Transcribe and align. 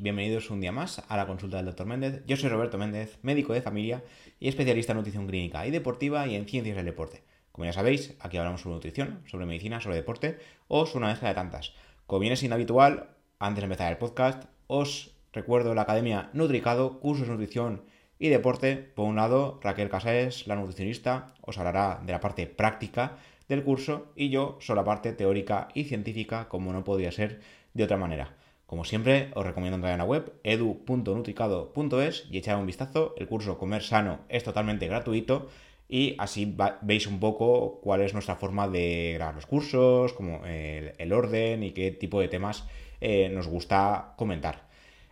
bienvenidos 0.00 0.48
un 0.50 0.60
día 0.60 0.72
más 0.72 1.02
a 1.08 1.16
la 1.16 1.26
consulta 1.26 1.58
del 1.58 1.66
Dr. 1.66 1.86
Méndez. 1.86 2.22
Yo 2.26 2.36
soy 2.36 2.48
Roberto 2.48 2.78
Méndez, 2.78 3.18
médico 3.22 3.52
de 3.52 3.60
familia 3.60 4.02
y 4.38 4.48
especialista 4.48 4.92
en 4.92 4.98
nutrición 4.98 5.26
clínica 5.26 5.66
y 5.66 5.70
deportiva 5.70 6.26
y 6.26 6.36
en 6.36 6.46
ciencias 6.46 6.76
del 6.76 6.86
deporte. 6.86 7.22
Como 7.52 7.66
ya 7.66 7.72
sabéis, 7.74 8.14
aquí 8.20 8.38
hablamos 8.38 8.62
sobre 8.62 8.76
nutrición, 8.76 9.22
sobre 9.26 9.44
medicina, 9.44 9.80
sobre 9.80 9.96
deporte 9.96 10.38
o 10.68 10.86
sobre 10.86 11.04
una 11.04 11.08
mezcla 11.08 11.28
de 11.28 11.34
tantas. 11.34 11.74
Como 12.06 12.20
viene 12.20 12.36
siendo 12.36 12.54
habitual, 12.54 13.10
antes 13.38 13.60
de 13.60 13.64
empezar 13.66 13.92
el 13.92 13.98
podcast, 13.98 14.44
os 14.68 15.14
recuerdo 15.32 15.74
la 15.74 15.82
Academia 15.82 16.30
Nutricado, 16.32 16.98
cursos 17.00 17.26
de 17.26 17.32
nutrición 17.32 17.82
y 18.18 18.28
deporte. 18.28 18.76
Por 18.76 19.06
un 19.06 19.16
lado, 19.16 19.60
Raquel 19.62 19.90
Casares, 19.90 20.46
la 20.46 20.56
nutricionista, 20.56 21.34
os 21.42 21.58
hablará 21.58 22.00
de 22.04 22.12
la 22.12 22.20
parte 22.20 22.46
práctica 22.46 23.18
del 23.48 23.62
curso 23.62 24.12
y 24.16 24.30
yo 24.30 24.56
sobre 24.60 24.80
la 24.80 24.84
parte 24.84 25.12
teórica 25.12 25.68
y 25.74 25.84
científica, 25.84 26.48
como 26.48 26.72
no 26.72 26.84
podía 26.84 27.12
ser 27.12 27.40
de 27.74 27.84
otra 27.84 27.98
manera. 27.98 28.36
Como 28.70 28.84
siempre, 28.84 29.32
os 29.34 29.44
recomiendo 29.44 29.74
entrar 29.74 29.94
en 29.94 29.98
la 29.98 30.04
web 30.04 30.32
edu.nutricado.es 30.44 32.28
y 32.30 32.38
echar 32.38 32.56
un 32.56 32.66
vistazo. 32.66 33.16
El 33.18 33.26
curso 33.26 33.58
Comer 33.58 33.82
Sano 33.82 34.20
es 34.28 34.44
totalmente 34.44 34.86
gratuito 34.86 35.48
y 35.88 36.14
así 36.18 36.56
veis 36.80 37.08
un 37.08 37.18
poco 37.18 37.80
cuál 37.80 38.02
es 38.02 38.12
nuestra 38.12 38.36
forma 38.36 38.68
de 38.68 39.14
grabar 39.14 39.34
los 39.34 39.46
cursos, 39.46 40.12
como 40.12 40.46
el, 40.46 41.12
orden 41.12 41.64
y 41.64 41.72
qué 41.72 41.90
tipo 41.90 42.20
de 42.20 42.28
temas 42.28 42.64
eh, 43.00 43.28
nos 43.28 43.48
gusta 43.48 44.14
comentar. 44.16 44.68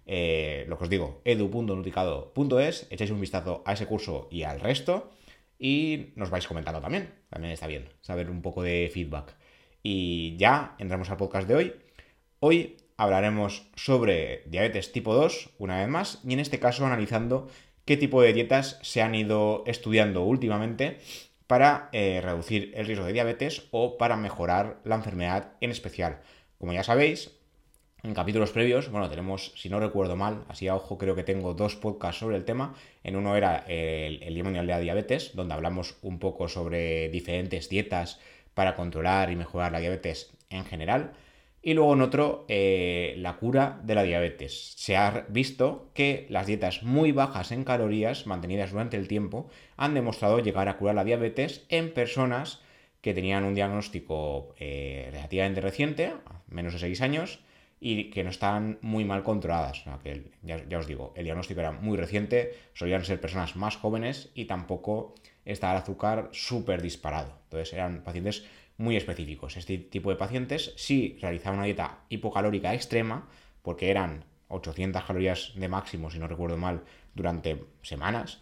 Eh, 0.07 0.65
lo 0.69 0.79
que 0.79 0.85
os 0.85 0.91
digo, 0.91 1.21
edu.nutricado.es, 1.25 2.87
echáis 2.91 3.11
un 3.11 3.21
vistazo 3.21 3.65
a 3.67 3.73
ese 3.73 3.87
curso 3.87 4.29
y 4.31 4.45
al 4.45 4.61
resto 4.61 5.11
y 5.59 6.13
nos 6.15 6.31
vais 6.31 6.47
comentando 6.47 6.81
también. 6.81 7.13
También 7.29 7.55
está 7.55 7.67
bien 7.67 7.89
saber 8.03 8.31
un 8.31 8.41
poco 8.41 8.63
de 8.63 8.89
feedback. 8.95 9.35
Y 9.83 10.37
ya 10.37 10.77
entramos 10.79 11.11
al 11.11 11.17
podcast 11.17 11.49
de 11.49 11.57
hoy. 11.57 11.75
Hoy 12.39 12.77
hablaremos 12.99 13.71
sobre 13.77 14.43
diabetes 14.47 14.93
tipo 14.93 15.15
2 15.15 15.51
una 15.59 15.79
vez 15.79 15.89
más 15.89 16.21
y 16.27 16.35
en 16.35 16.41
este 16.41 16.59
caso 16.59 16.85
analizando 16.85 17.49
qué 17.87 17.97
tipo 17.97 18.21
de 18.21 18.35
dietas 18.35 18.79
se 18.83 19.01
han 19.01 19.15
ido 19.15 19.63
estudiando 19.67 20.25
últimamente 20.25 20.99
para 21.47 21.89
eh, 21.93 22.21
reducir 22.23 22.73
el 22.75 22.85
riesgo 22.85 23.07
de 23.07 23.15
diabetes 23.15 23.69
o 23.71 23.97
para 23.97 24.17
mejorar 24.17 24.81
la 24.85 24.97
enfermedad 24.97 25.53
en 25.63 25.71
especial. 25.71 26.21
Como 26.59 26.75
ya 26.75 26.83
sabéis, 26.85 27.39
en 28.03 28.13
capítulos 28.13 28.51
previos, 28.51 28.91
bueno, 28.91 29.09
tenemos, 29.09 29.53
si 29.57 29.71
no 29.71 29.81
recuerdo 29.81 30.15
mal, 30.15 30.45
así 30.49 30.69
a 30.69 30.77
ojo 30.77 30.99
creo 30.99 31.15
que 31.15 31.23
tengo 31.23 31.55
dos 31.55 31.77
podcasts 31.77 32.21
sobre 32.21 32.37
el 32.37 32.45
tema. 32.45 32.75
En 33.03 33.17
uno 33.17 33.35
era 33.37 33.65
el, 33.67 34.23
el 34.23 34.35
Día 34.35 34.45
de 34.45 34.63
la 34.65 34.81
Diabetes, 34.81 35.35
donde 35.35 35.55
hablamos 35.55 35.97
un 36.03 36.19
poco 36.19 36.49
sobre 36.49 37.09
diferentes 37.09 37.71
dietas 37.71 38.21
para 38.55 38.75
controlar 38.75 39.31
y 39.31 39.37
mejorar 39.37 39.73
la 39.73 39.81
diabetes 39.81 40.37
en 40.51 40.65
general. 40.65 41.13
Y 41.61 41.75
luego 41.75 41.95
en 41.95 42.03
otro, 42.03 42.45
eh, 42.49 43.15
la 43.19 43.37
cura 43.37 43.81
de 43.83 43.95
la 43.95 44.05
diabetes. 44.05 44.75
Se 44.77 44.97
ha 44.97 45.27
visto 45.29 45.91
que 45.93 46.27
las 46.31 46.47
dietas 46.47 46.83
muy 46.83 47.13
bajas 47.13 47.51
en 47.51 47.65
calorías, 47.65 48.27
mantenidas 48.27 48.71
durante 48.71 48.97
el 48.97 49.09
tiempo, 49.09 49.49
han 49.77 49.95
demostrado 49.95 50.39
llegar 50.39 50.69
a 50.69 50.77
curar 50.79 50.95
la 50.95 51.05
diabetes 51.05 51.67
en 51.69 51.93
personas 51.93 52.61
que 53.01 53.15
tenían 53.15 53.45
un 53.45 53.55
diagnóstico 53.55 54.55
eh, 54.59 55.09
relativamente 55.13 55.61
reciente, 55.61 56.13
menos 56.49 56.73
de 56.75 56.79
6 56.79 57.01
años, 57.01 57.41
y 57.81 58.11
que 58.11 58.25
no 58.25 58.31
estaban 58.31 58.79
muy 58.83 59.05
mal 59.05 59.23
controladas. 59.23 59.85
que 60.03 60.31
ya, 60.43 60.65
ya, 60.69 60.79
os 60.79 60.87
digo, 60.87 61.13
el 61.17 61.25
diagnóstico 61.25 61.61
era 61.61 61.73
muy 61.73 61.97
reciente, 61.97 62.55
solían 62.75 63.05
ser 63.05 63.21
personas 63.21 63.57
más 63.57 63.77
jóvenes 63.77 64.31
y 64.35 64.47
tampoco 64.47 65.15
estaba 65.45 65.75
el 65.75 65.83
azúcar 65.83 66.29
súper 66.33 66.83
disparado. 66.83 67.39
Entonces 67.45 67.73
eran 67.73 68.03
pacientes 68.03 68.45
muy 68.79 68.97
específicos. 68.97 69.57
Este 69.57 69.77
tipo 69.77 70.11
de 70.11 70.17
pacientes 70.17 70.73
sí 70.77 71.19
realizaban 71.21 71.59
una 71.59 71.67
dieta 71.67 71.99
hipocalórica 72.09 72.75
extrema, 72.75 73.29
porque 73.63 73.91
eran 73.91 74.25
800 74.49 75.05
calorías 75.05 75.53
de 75.55 75.69
máximo, 75.69 76.11
si 76.11 76.19
no 76.19 76.27
recuerdo 76.27 76.57
mal, 76.57 76.83
durante 77.15 77.65
semanas, 77.83 78.41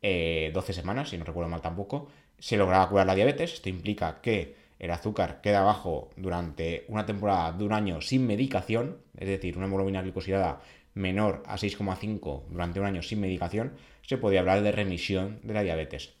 12 0.00 0.02
eh, 0.02 0.52
semanas, 0.72 1.08
si 1.08 1.18
no 1.18 1.24
recuerdo 1.24 1.50
mal 1.50 1.62
tampoco, 1.62 2.08
se 2.38 2.56
lograba 2.56 2.88
curar 2.88 3.06
la 3.06 3.14
diabetes. 3.14 3.54
Esto 3.54 3.68
implica 3.68 4.20
que 4.20 4.54
el 4.78 4.90
azúcar 4.90 5.40
queda 5.40 5.62
bajo 5.62 6.10
durante 6.16 6.84
una 6.88 7.04
temporada 7.04 7.52
de 7.52 7.64
un 7.64 7.72
año 7.72 8.00
sin 8.00 8.26
medicación, 8.26 8.98
es 9.16 9.26
decir, 9.26 9.56
una 9.56 9.66
hemoglobina 9.66 10.02
glicosilada 10.02 10.60
menor 10.94 11.42
a 11.46 11.56
6,5 11.56 12.44
durante 12.48 12.78
un 12.78 12.86
año 12.86 13.02
sin 13.02 13.20
medicación, 13.20 13.72
se 14.02 14.18
podría 14.18 14.40
hablar 14.40 14.62
de 14.62 14.72
remisión 14.72 15.40
de 15.42 15.54
la 15.54 15.62
diabetes. 15.62 16.14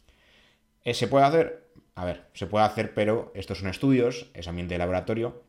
Eh, 0.84 0.94
¿Se 0.94 1.06
puede 1.06 1.26
hacer? 1.26 1.67
A 1.94 2.04
ver, 2.04 2.26
se 2.32 2.46
puede 2.46 2.64
hacer, 2.64 2.94
pero 2.94 3.32
estos 3.34 3.58
son 3.58 3.68
estudios, 3.68 4.30
es 4.34 4.48
ambiente 4.48 4.74
de 4.74 4.78
laboratorio, 4.78 5.42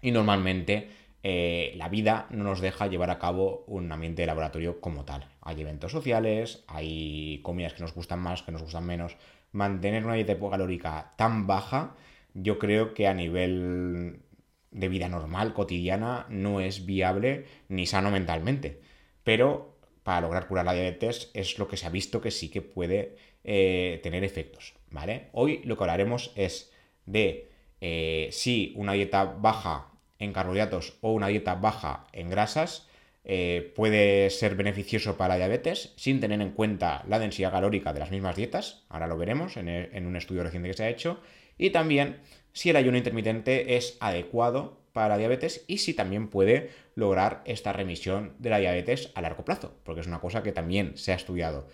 y 0.00 0.10
normalmente 0.10 0.88
eh, 1.22 1.72
la 1.76 1.88
vida 1.88 2.26
no 2.30 2.44
nos 2.44 2.60
deja 2.60 2.88
llevar 2.88 3.10
a 3.10 3.18
cabo 3.18 3.64
un 3.66 3.90
ambiente 3.92 4.22
de 4.22 4.26
laboratorio 4.26 4.80
como 4.80 5.04
tal. 5.04 5.28
Hay 5.40 5.60
eventos 5.60 5.92
sociales, 5.92 6.64
hay 6.66 7.40
comidas 7.42 7.74
que 7.74 7.82
nos 7.82 7.94
gustan 7.94 8.18
más, 8.18 8.42
que 8.42 8.52
nos 8.52 8.62
gustan 8.62 8.86
menos. 8.86 9.16
Mantener 9.52 10.04
una 10.04 10.14
dieta 10.14 10.32
hipocalórica 10.32 11.12
tan 11.16 11.46
baja, 11.46 11.94
yo 12.34 12.58
creo 12.58 12.94
que 12.94 13.06
a 13.06 13.14
nivel 13.14 14.22
de 14.70 14.88
vida 14.88 15.08
normal, 15.08 15.52
cotidiana, 15.52 16.26
no 16.28 16.60
es 16.60 16.86
viable 16.86 17.46
ni 17.68 17.86
sano 17.86 18.10
mentalmente. 18.10 18.80
Pero 19.22 19.76
para 20.02 20.22
lograr 20.22 20.48
curar 20.48 20.64
la 20.64 20.72
diabetes 20.72 21.30
es 21.34 21.58
lo 21.58 21.68
que 21.68 21.76
se 21.76 21.86
ha 21.86 21.90
visto 21.90 22.20
que 22.20 22.30
sí 22.30 22.48
que 22.48 22.62
puede 22.62 23.16
eh, 23.44 24.00
tener 24.02 24.24
efectos. 24.24 24.74
Hoy 25.32 25.60
lo 25.64 25.76
que 25.76 25.84
hablaremos 25.84 26.32
es 26.36 26.72
de 27.06 27.48
eh, 27.80 28.28
si 28.30 28.72
una 28.76 28.92
dieta 28.92 29.24
baja 29.24 29.88
en 30.18 30.32
carbohidratos 30.32 30.98
o 31.00 31.12
una 31.12 31.28
dieta 31.28 31.54
baja 31.54 32.06
en 32.12 32.30
grasas 32.30 32.88
eh, 33.24 33.72
puede 33.74 34.30
ser 34.30 34.54
beneficioso 34.54 35.16
para 35.16 35.36
diabetes 35.36 35.92
sin 35.96 36.20
tener 36.20 36.40
en 36.40 36.50
cuenta 36.50 37.04
la 37.08 37.18
densidad 37.18 37.52
calórica 37.52 37.92
de 37.92 38.00
las 38.00 38.10
mismas 38.10 38.36
dietas, 38.36 38.84
ahora 38.88 39.06
lo 39.06 39.16
veremos 39.16 39.56
en, 39.56 39.68
en 39.68 40.06
un 40.06 40.16
estudio 40.16 40.42
reciente 40.42 40.68
que 40.68 40.76
se 40.76 40.84
ha 40.84 40.90
hecho, 40.90 41.20
y 41.56 41.70
también 41.70 42.20
si 42.52 42.70
el 42.70 42.76
ayuno 42.76 42.98
intermitente 42.98 43.76
es 43.76 43.96
adecuado 44.00 44.82
para 44.92 45.16
diabetes 45.16 45.64
y 45.66 45.78
si 45.78 45.94
también 45.94 46.28
puede 46.28 46.70
lograr 46.94 47.42
esta 47.44 47.72
remisión 47.72 48.34
de 48.38 48.50
la 48.50 48.58
diabetes 48.58 49.10
a 49.14 49.22
largo 49.22 49.44
plazo, 49.44 49.74
porque 49.84 50.02
es 50.02 50.06
una 50.06 50.20
cosa 50.20 50.42
que 50.42 50.52
también 50.52 50.96
se 50.96 51.12
ha 51.12 51.16
estudiado. 51.16 51.68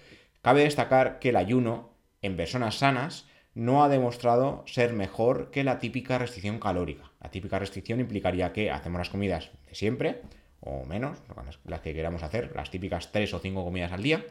Cabe 0.48 0.62
destacar 0.62 1.18
que 1.18 1.28
el 1.28 1.36
ayuno 1.36 1.90
en 2.22 2.38
personas 2.38 2.76
sanas 2.76 3.26
no 3.52 3.84
ha 3.84 3.90
demostrado 3.90 4.64
ser 4.66 4.94
mejor 4.94 5.50
que 5.50 5.62
la 5.62 5.78
típica 5.78 6.16
restricción 6.16 6.58
calórica. 6.58 7.12
La 7.20 7.30
típica 7.30 7.58
restricción 7.58 8.00
implicaría 8.00 8.54
que 8.54 8.70
hacemos 8.70 8.98
las 8.98 9.10
comidas 9.10 9.50
de 9.68 9.74
siempre, 9.74 10.22
o 10.60 10.86
menos, 10.86 11.18
las 11.66 11.80
que 11.82 11.92
queramos 11.92 12.22
hacer, 12.22 12.56
las 12.56 12.70
típicas 12.70 13.12
3 13.12 13.34
o 13.34 13.40
5 13.40 13.62
comidas 13.62 13.92
al 13.92 14.02
día, 14.02 14.24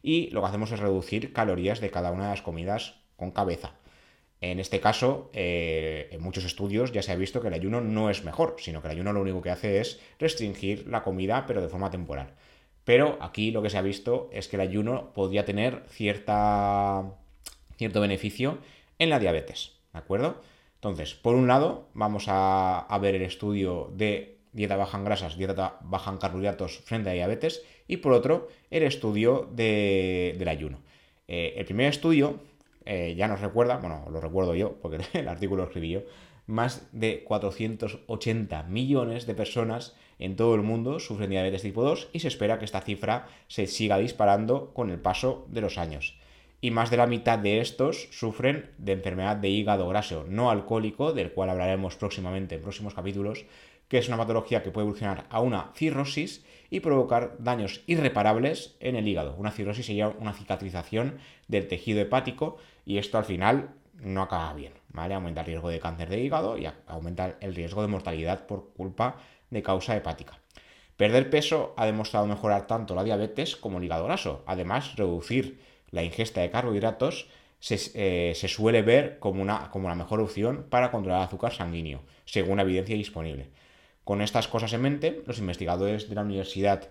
y 0.00 0.30
lo 0.30 0.42
que 0.42 0.46
hacemos 0.46 0.70
es 0.70 0.78
reducir 0.78 1.32
calorías 1.32 1.80
de 1.80 1.90
cada 1.90 2.12
una 2.12 2.26
de 2.26 2.30
las 2.30 2.42
comidas 2.42 3.00
con 3.16 3.32
cabeza. 3.32 3.72
En 4.40 4.60
este 4.60 4.78
caso, 4.78 5.28
eh, 5.32 6.08
en 6.12 6.22
muchos 6.22 6.44
estudios 6.44 6.92
ya 6.92 7.02
se 7.02 7.10
ha 7.10 7.16
visto 7.16 7.40
que 7.40 7.48
el 7.48 7.54
ayuno 7.54 7.80
no 7.80 8.10
es 8.10 8.22
mejor, 8.22 8.54
sino 8.60 8.80
que 8.80 8.86
el 8.86 8.92
ayuno 8.92 9.12
lo 9.12 9.22
único 9.22 9.42
que 9.42 9.50
hace 9.50 9.80
es 9.80 9.98
restringir 10.20 10.86
la 10.86 11.02
comida, 11.02 11.46
pero 11.48 11.60
de 11.60 11.68
forma 11.68 11.90
temporal. 11.90 12.36
Pero 12.84 13.18
aquí 13.20 13.50
lo 13.50 13.62
que 13.62 13.70
se 13.70 13.78
ha 13.78 13.82
visto 13.82 14.28
es 14.32 14.48
que 14.48 14.56
el 14.56 14.62
ayuno 14.62 15.12
podría 15.14 15.44
tener 15.44 15.84
cierta 15.88 17.14
cierto 17.76 18.00
beneficio 18.00 18.58
en 18.98 19.10
la 19.10 19.18
diabetes, 19.18 19.72
¿de 19.92 19.98
acuerdo? 19.98 20.40
Entonces, 20.76 21.14
por 21.14 21.34
un 21.34 21.48
lado, 21.48 21.88
vamos 21.94 22.26
a, 22.28 22.86
ver 23.00 23.14
el 23.14 23.22
estudio 23.22 23.90
de 23.94 24.38
dieta 24.52 24.76
baja 24.76 24.98
en 24.98 25.04
grasas, 25.04 25.36
dieta 25.36 25.78
baja 25.82 26.10
en 26.10 26.18
carbohidratos 26.18 26.78
frente 26.78 27.10
a 27.10 27.14
diabetes, 27.14 27.62
y 27.88 27.96
por 27.98 28.12
otro, 28.12 28.48
el 28.70 28.82
estudio 28.82 29.48
del 29.50 30.48
ayuno. 30.48 30.80
Eh, 31.26 31.54
el 31.56 31.64
primer 31.64 31.88
estudio 31.88 32.38
eh, 32.84 33.14
ya 33.16 33.28
nos 33.28 33.40
recuerda, 33.40 33.78
bueno, 33.78 34.06
lo 34.10 34.20
recuerdo 34.20 34.54
yo, 34.54 34.74
porque 34.80 34.98
el 35.18 35.28
artículo 35.28 35.62
lo 35.62 35.68
escribí 35.68 35.90
yo, 35.90 36.02
más 36.46 36.88
de 36.92 37.24
480 37.24 38.62
millones 38.64 39.26
de 39.26 39.34
personas 39.34 39.96
en 40.18 40.36
todo 40.36 40.54
el 40.54 40.62
mundo 40.62 41.00
sufren 41.00 41.30
diabetes 41.30 41.62
tipo 41.62 41.82
2 41.82 42.10
y 42.12 42.20
se 42.20 42.28
espera 42.28 42.58
que 42.58 42.64
esta 42.64 42.80
cifra 42.80 43.26
se 43.48 43.66
siga 43.66 43.98
disparando 43.98 44.72
con 44.74 44.90
el 44.90 45.00
paso 45.00 45.46
de 45.48 45.60
los 45.60 45.78
años 45.78 46.18
y 46.64 46.70
más 46.70 46.90
de 46.90 46.96
la 46.96 47.06
mitad 47.06 47.38
de 47.38 47.60
estos 47.60 48.08
sufren 48.10 48.70
de 48.78 48.92
enfermedad 48.92 49.36
de 49.36 49.50
hígado 49.50 49.86
graso 49.86 50.24
no 50.26 50.48
alcohólico, 50.48 51.12
del 51.12 51.30
cual 51.30 51.50
hablaremos 51.50 51.96
próximamente 51.96 52.54
en 52.54 52.62
próximos 52.62 52.94
capítulos, 52.94 53.44
que 53.86 53.98
es 53.98 54.08
una 54.08 54.16
patología 54.16 54.62
que 54.62 54.70
puede 54.70 54.86
evolucionar 54.86 55.26
a 55.28 55.40
una 55.40 55.72
cirrosis 55.74 56.42
y 56.70 56.80
provocar 56.80 57.36
daños 57.38 57.82
irreparables 57.86 58.76
en 58.80 58.96
el 58.96 59.06
hígado. 59.06 59.34
Una 59.36 59.50
cirrosis 59.50 59.84
sería 59.84 60.08
una 60.08 60.32
cicatrización 60.32 61.18
del 61.48 61.68
tejido 61.68 62.00
hepático 62.00 62.56
y 62.86 62.96
esto 62.96 63.18
al 63.18 63.26
final 63.26 63.74
no 64.00 64.22
acaba 64.22 64.54
bien, 64.54 64.72
¿vale? 64.94 65.14
Aumenta 65.14 65.42
el 65.42 65.46
riesgo 65.48 65.68
de 65.68 65.80
cáncer 65.80 66.08
de 66.08 66.20
hígado 66.20 66.56
y 66.56 66.66
aumenta 66.86 67.36
el 67.40 67.54
riesgo 67.54 67.82
de 67.82 67.88
mortalidad 67.88 68.46
por 68.46 68.72
culpa 68.72 69.16
de 69.50 69.62
causa 69.62 69.96
hepática. 69.96 70.38
Perder 70.96 71.28
peso 71.28 71.74
ha 71.76 71.86
demostrado 71.86 72.26
mejorar 72.26 72.66
tanto 72.66 72.94
la 72.94 73.04
diabetes 73.04 73.56
como 73.56 73.78
el 73.78 73.84
hígado 73.84 74.04
graso. 74.04 74.44
Además, 74.46 74.94
reducir 74.96 75.60
la 75.90 76.04
ingesta 76.04 76.40
de 76.40 76.50
carbohidratos 76.50 77.28
eh, 77.70 78.32
se, 78.34 78.48
suele 78.48 78.82
ver 78.82 79.18
como, 79.18 79.42
una, 79.42 79.70
como 79.70 79.88
la 79.88 79.94
mejor 79.94 80.20
opción 80.20 80.66
para 80.70 80.90
controlar 80.90 81.20
el 81.20 81.26
azúcar 81.26 81.52
sanguíneo, 81.52 82.02
según 82.24 82.56
la 82.56 82.62
evidencia 82.62 82.96
disponible. 82.96 83.50
Con 84.04 84.22
estas 84.22 84.48
cosas 84.48 84.72
en 84.72 84.82
mente, 84.82 85.22
los 85.26 85.38
investigadores 85.38 86.08
de 86.08 86.14
la 86.14 86.22
Universidad 86.22 86.90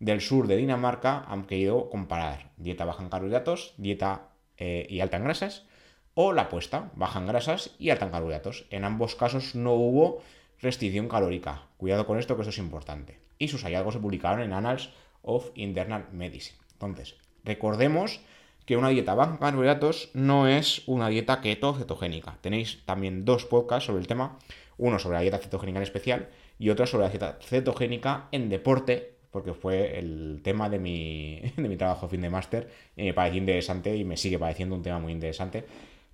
del 0.00 0.20
Sur 0.20 0.48
de 0.48 0.56
Dinamarca 0.56 1.24
han 1.28 1.44
querido 1.44 1.90
comparar 1.90 2.50
dieta 2.56 2.84
baja 2.84 3.02
en 3.02 3.10
carbohidratos, 3.10 3.74
dieta 3.76 4.30
eh, 4.56 4.86
y 4.88 5.00
alta 5.00 5.18
en 5.18 5.24
grasas, 5.24 5.66
o 6.14 6.32
la 6.32 6.42
apuesta, 6.42 6.90
baja 6.94 7.18
en 7.18 7.26
grasas 7.26 7.70
y 7.78 7.90
alta 7.90 8.06
en 8.06 8.12
carbohidratos. 8.12 8.66
En 8.70 8.84
ambos 8.84 9.14
casos 9.14 9.54
no 9.54 9.74
hubo 9.74 10.22
restricción 10.60 11.08
calórica. 11.08 11.62
Cuidado 11.76 12.06
con 12.06 12.18
esto, 12.18 12.36
que 12.36 12.42
esto 12.42 12.50
es 12.50 12.58
importante. 12.58 13.18
Y 13.38 13.48
sus 13.48 13.64
hallazgos 13.64 13.94
se 13.94 14.00
publicaron 14.00 14.40
en 14.40 14.52
Annals 14.52 14.90
of 15.22 15.50
Internal 15.54 16.06
Medicine. 16.12 16.58
Entonces, 16.72 17.16
recordemos 17.44 18.20
que 18.66 18.76
una 18.76 18.88
dieta 18.88 19.14
baja 19.14 19.32
en 19.32 19.36
carbohidratos 19.38 20.10
no 20.14 20.48
es 20.48 20.82
una 20.86 21.08
dieta 21.08 21.40
keto 21.40 21.74
cetogénica. 21.74 22.38
Tenéis 22.40 22.82
también 22.86 23.24
dos 23.24 23.44
podcasts 23.44 23.86
sobre 23.86 24.00
el 24.00 24.06
tema, 24.06 24.38
uno 24.78 24.98
sobre 24.98 25.16
la 25.16 25.22
dieta 25.22 25.38
cetogénica 25.38 25.78
en 25.78 25.82
especial 25.82 26.28
y 26.58 26.70
otro 26.70 26.86
sobre 26.86 27.04
la 27.04 27.10
dieta 27.10 27.38
cetogénica 27.42 28.28
en 28.32 28.48
deporte, 28.48 29.16
porque 29.30 29.52
fue 29.52 29.98
el 29.98 30.40
tema 30.42 30.68
de 30.70 30.78
mi, 30.78 31.40
de 31.56 31.68
mi 31.68 31.76
trabajo 31.76 32.08
fin 32.08 32.22
de 32.22 32.30
máster 32.30 32.70
y 32.96 33.02
me 33.02 33.14
pareció 33.14 33.38
interesante 33.38 33.94
y 33.96 34.04
me 34.04 34.16
sigue 34.16 34.38
pareciendo 34.38 34.74
un 34.74 34.82
tema 34.82 34.98
muy 34.98 35.12
interesante. 35.12 35.64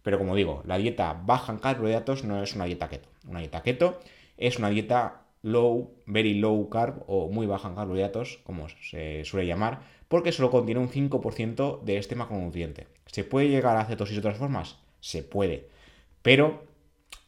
Pero 0.03 0.19
como 0.19 0.35
digo, 0.35 0.63
la 0.67 0.79
dieta 0.79 1.21
baja 1.25 1.53
en 1.53 1.59
carbohidratos 1.59 2.25
no 2.25 2.43
es 2.43 2.55
una 2.55 2.65
dieta 2.65 2.89
keto. 2.89 3.09
Una 3.29 3.41
dieta 3.41 3.63
keto 3.63 4.01
es 4.37 4.59
una 4.59 4.71
dieta 4.71 5.23
low, 5.43 5.95
very 6.07 6.35
low 6.35 6.69
carb 6.69 7.03
o 7.07 7.29
muy 7.29 7.47
baja 7.47 7.69
en 7.69 7.75
carbohidratos, 7.75 8.41
como 8.45 8.69
se 8.69 9.25
suele 9.25 9.47
llamar, 9.47 9.81
porque 10.09 10.33
solo 10.33 10.51
contiene 10.51 10.81
un 10.81 10.91
5% 10.91 11.83
de 11.83 11.99
este 11.99 12.17
macronutriente. 12.17 12.89
¿Se 13.07 13.25
puede 13.25 13.49
llegar 13.49 13.77
a 13.77 13.85
cetosis 13.85 14.17
de 14.17 14.21
otras 14.21 14.39
formas? 14.39 14.79
Se 15.01 15.23
puede, 15.23 15.69
pero 16.23 16.65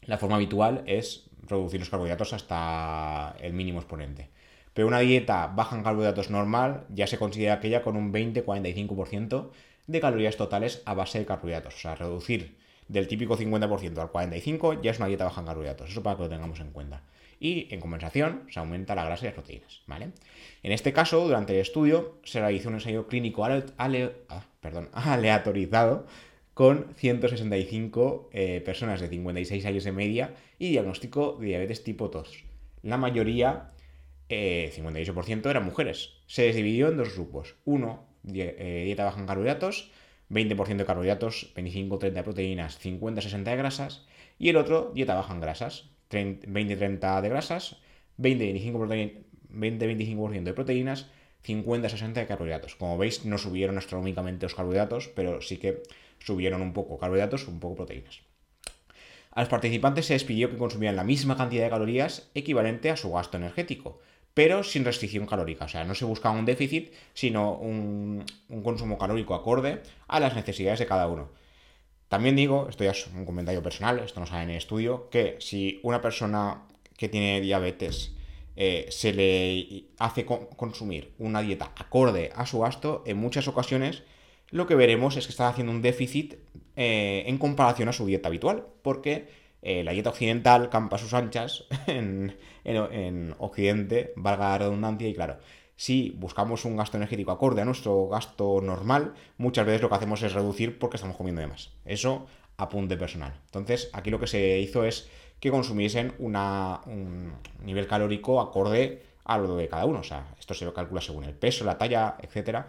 la 0.03 0.19
forma 0.19 0.37
habitual 0.37 0.83
es 0.87 1.31
reducir 1.43 1.81
los 1.81 1.91
carbohidratos 1.91 2.33
hasta 2.33 3.37
el 3.41 3.53
mínimo 3.53 3.79
exponente. 3.79 4.31
Pero 4.75 4.89
una 4.89 5.01
dieta 5.01 5.49
baja 5.49 5.77
en 5.77 5.83
carbohidratos 5.83 6.31
normal 6.31 6.87
ya 6.89 7.07
se 7.07 7.19
considera 7.19 7.55
aquella 7.55 7.83
con 7.83 7.97
un 7.97 8.13
20-45% 8.13 9.51
de 9.87 10.01
calorías 10.01 10.37
totales 10.37 10.83
a 10.87 10.95
base 10.95 11.19
de 11.19 11.27
carbohidratos. 11.27 11.75
O 11.75 11.79
sea, 11.79 11.95
reducir 11.95 12.57
del 12.93 13.09
típico 13.09 13.37
50% 13.37 13.99
al 13.99 14.13
45% 14.13 14.81
ya 14.83 14.91
es 14.91 14.99
una 14.99 15.09
dieta 15.09 15.25
baja 15.25 15.41
en 15.41 15.47
carbohidratos. 15.47 15.91
Eso 15.91 16.03
para 16.03 16.17
que 16.17 16.23
lo 16.23 16.29
tengamos 16.29 16.61
en 16.61 16.71
cuenta 16.71 17.03
y 17.43 17.67
en 17.75 17.81
compensación 17.81 18.45
se 18.51 18.61
aumenta 18.61 18.95
la 18.95 19.05
grasa 19.05 19.25
y 19.25 19.27
las 19.27 19.35
proteínas. 19.35 19.83
¿vale? 19.89 20.11
En 20.63 20.71
este 20.71 20.93
caso, 20.93 21.27
durante 21.27 21.53
el 21.53 21.61
estudio 21.61 22.21
se 22.23 22.39
realizó 22.39 22.69
un 22.69 22.77
ensayo 22.77 23.09
clínico 23.09 23.45
ah, 23.45 24.45
aleatorizado 24.95 26.07
con 26.55 26.95
165 26.95 28.31
eh, 28.33 28.63
personas 28.65 29.01
de 29.01 29.09
56 29.09 29.67
años 29.67 29.83
de 29.83 29.91
media 29.91 30.35
y 30.61 30.71
diagnóstico 30.71 31.37
de 31.41 31.47
diabetes 31.49 31.83
tipo 31.83 32.09
2. 32.09 32.45
La 32.83 32.97
mayoría, 32.97 33.71
58%, 34.29 34.29
eh, 34.29 35.51
eran 35.51 35.65
mujeres. 35.65 36.11
Se 36.27 36.53
dividió 36.53 36.91
en 36.91 36.99
dos 36.99 37.15
grupos. 37.15 37.57
Uno, 37.65 38.07
eh, 38.33 38.83
dieta 38.85 39.05
baja 39.05 39.19
en 39.19 39.27
carbohidratos, 39.27 39.91
20% 40.33 40.77
de 40.77 40.85
carbohidratos, 40.85 41.53
25-30 41.55 42.13
de 42.13 42.23
proteínas, 42.23 42.79
50-60 42.83 43.45
de 43.45 43.57
grasas. 43.57 44.07
Y 44.39 44.49
el 44.49 44.57
otro, 44.57 44.93
dieta 44.95 45.15
baja 45.15 45.35
en 45.35 45.41
grasas, 45.41 45.91
20-30 46.11 47.21
de 47.21 47.29
grasas, 47.29 47.77
20-25% 48.19 50.43
de 50.43 50.55
proteínas, 50.55 51.07
50-60 51.45 52.13
de 52.13 52.27
carbohidratos. 52.27 52.77
Como 52.77 52.99
veis, 52.99 53.25
no 53.25 53.39
subieron 53.39 53.79
astronómicamente 53.79 54.47
los 54.47 54.55
carbohidratos, 54.55 55.09
pero 55.09 55.41
sí 55.43 55.59
que 55.59 55.83
subieron 56.19 56.63
un 56.63 56.73
poco 56.73 56.99
carbohidratos, 56.99 57.49
un 57.49 57.61
poco 57.61 57.77
proteínas. 57.77 58.21
A 59.33 59.41
los 59.41 59.49
participantes 59.49 60.07
se 60.07 60.13
les 60.13 60.25
pidió 60.25 60.51
que 60.51 60.59
consumieran 60.59 60.97
la 60.97 61.05
misma 61.05 61.37
cantidad 61.37 61.65
de 61.65 61.71
calorías 61.71 62.31
equivalente 62.35 62.91
a 62.91 62.97
su 62.97 63.13
gasto 63.13 63.39
energético, 63.39 64.01
pero 64.35 64.63
sin 64.63 64.85
restricción 64.85 65.27
calórica. 65.27 65.67
O 65.67 65.69
sea, 65.69 65.85
no 65.85 65.95
se 65.95 66.05
buscaba 66.05 66.39
un 66.39 66.45
déficit, 66.45 66.93
sino 67.15 67.55
un, 67.55 68.25
un 68.49 68.63
consumo 68.63 68.99
calórico 68.99 69.35
acorde 69.35 69.83
a 70.09 70.21
las 70.21 70.35
necesidades 70.35 70.79
de 70.79 70.87
cada 70.87 71.07
uno. 71.07 71.31
También 72.09 72.37
digo, 72.37 72.67
esto 72.69 72.85
ya 72.85 72.91
es 72.91 73.07
un 73.07 73.25
comentario 73.25 73.63
personal, 73.63 73.99
esto 74.01 74.21
no 74.21 74.27
sale 74.27 74.43
en 74.43 74.51
el 74.51 74.57
estudio, 74.57 75.09
que 75.09 75.37
si 75.41 75.81
una 75.83 76.03
persona 76.03 76.65
que 76.97 77.09
tiene 77.09 77.41
diabetes 77.41 78.13
eh, 78.55 78.87
se 78.91 79.15
le 79.15 79.87
hace 79.99 80.27
consumir 80.27 81.15
una 81.19 81.41
dieta 81.41 81.73
acorde 81.77 82.31
a 82.35 82.45
su 82.45 82.61
gasto, 82.61 83.03
en 83.07 83.17
muchas 83.17 83.49
ocasiones 83.49 84.03
lo 84.51 84.67
que 84.67 84.75
veremos 84.75 85.17
es 85.17 85.27
que 85.27 85.33
está 85.33 85.49
haciendo 85.49 85.73
un 85.73 85.81
déficit 85.81 86.35
eh, 86.77 87.25
en 87.27 87.39
comparación 87.39 87.89
a 87.89 87.93
su 87.95 88.05
dieta 88.05 88.29
habitual, 88.29 88.67
porque 88.83 89.29
eh, 89.63 89.85
la 89.85 89.93
dieta 89.93 90.11
occidental 90.11 90.69
campa 90.69 90.99
sus 90.99 91.15
anchas 91.15 91.65
en, 91.87 92.37
en 92.65 93.35
Occidente, 93.39 94.13
valga 94.17 94.51
la 94.51 94.59
redundancia, 94.59 95.09
y 95.09 95.15
claro, 95.15 95.39
si 95.77 96.11
buscamos 96.11 96.65
un 96.65 96.77
gasto 96.77 96.97
energético 96.97 97.33
acorde 97.33 97.63
a 97.63 97.65
nuestro 97.65 98.09
gasto 98.09 98.61
normal, 98.61 99.15
muchas 99.39 99.67
veces 99.67 99.83
lo 99.83 99.89
que 99.89 99.95
hacemos 99.97 100.23
es 100.23 100.33
reducir 100.33 100.79
porque 100.79 100.97
estamos 100.97 101.17
comiendo 101.17 101.41
de 101.41 101.49
más. 101.49 101.71
Eso 101.85 102.27
apunte 102.57 102.97
personal. 102.97 103.35
Entonces, 103.47 103.91
aquí 103.93 104.11
lo 104.11 104.21
que 104.21 104.27
se 104.27 104.61
hizo 104.61 104.85
es 104.85 105.09
que 105.41 105.51
consumiesen 105.51 106.15
un 106.19 107.33
nivel 107.65 107.89
calórico 107.89 108.41
acorde 108.41 109.03
a 109.25 109.39
lo 109.39 109.57
de 109.57 109.69
cada 109.69 109.87
uno. 109.87 110.01
O 110.01 110.05
sea, 110.05 110.29
esto 110.39 110.55
se 110.55 110.73
calcula 110.73 111.01
según 111.01 111.25
el 111.25 111.35
peso, 111.35 111.65
la 111.65 111.79
talla, 111.79 112.17
etcétera, 112.21 112.69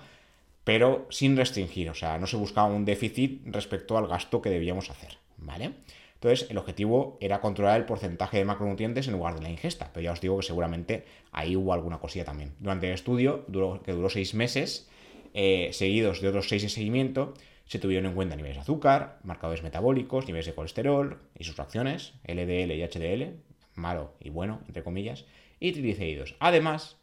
pero 0.63 1.05
sin 1.09 1.37
restringir. 1.37 1.89
O 1.89 1.93
sea, 1.93 2.17
no 2.17 2.25
se 2.25 2.37
buscaba 2.37 2.67
un 2.67 2.85
déficit 2.85 3.43
respecto 3.45 3.97
al 3.97 4.07
gasto 4.07 4.41
que 4.41 4.49
debíamos 4.49 4.89
hacer. 4.89 5.17
¿Vale? 5.37 5.73
Entonces, 6.23 6.49
el 6.49 6.57
objetivo 6.57 7.17
era 7.19 7.41
controlar 7.41 7.77
el 7.81 7.85
porcentaje 7.85 8.37
de 8.37 8.45
macronutrientes 8.45 9.07
en 9.07 9.13
lugar 9.13 9.35
de 9.35 9.41
la 9.41 9.49
ingesta, 9.49 9.91
pero 9.91 10.05
ya 10.05 10.13
os 10.13 10.21
digo 10.21 10.37
que 10.37 10.43
seguramente 10.43 11.03
ahí 11.33 11.57
hubo 11.57 11.73
alguna 11.73 11.99
cosilla 11.99 12.23
también. 12.23 12.53
Durante 12.61 12.87
el 12.87 12.93
estudio, 12.93 13.45
que 13.83 13.91
duró 13.91 14.09
seis 14.09 14.33
meses, 14.33 14.89
eh, 15.33 15.67
seguidos 15.73 16.21
de 16.21 16.29
otros 16.29 16.47
seis 16.47 16.61
de 16.61 16.69
seguimiento, 16.69 17.33
se 17.65 17.77
tuvieron 17.77 18.05
en 18.05 18.15
cuenta 18.15 18.37
niveles 18.37 18.55
de 18.55 18.61
azúcar, 18.61 19.19
marcadores 19.23 19.63
metabólicos, 19.63 20.25
niveles 20.25 20.45
de 20.45 20.55
colesterol 20.55 21.19
y 21.37 21.43
sus 21.43 21.55
fracciones, 21.55 22.13
LDL 22.25 22.71
y 22.71 22.83
HDL, 22.83 23.35
malo 23.75 24.13
y 24.21 24.29
bueno, 24.29 24.61
entre 24.67 24.81
comillas, 24.81 25.25
y 25.59 25.73
triglicéridos. 25.73 26.37
Además, 26.39 26.95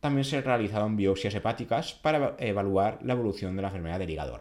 también 0.00 0.24
se 0.26 0.42
realizaron 0.42 0.98
biopsias 0.98 1.34
hepáticas 1.34 1.94
para 1.94 2.36
evaluar 2.38 2.98
la 3.02 3.14
evolución 3.14 3.56
de 3.56 3.62
la 3.62 3.68
enfermedad 3.68 4.00
del 4.00 4.10
hígado. 4.10 4.38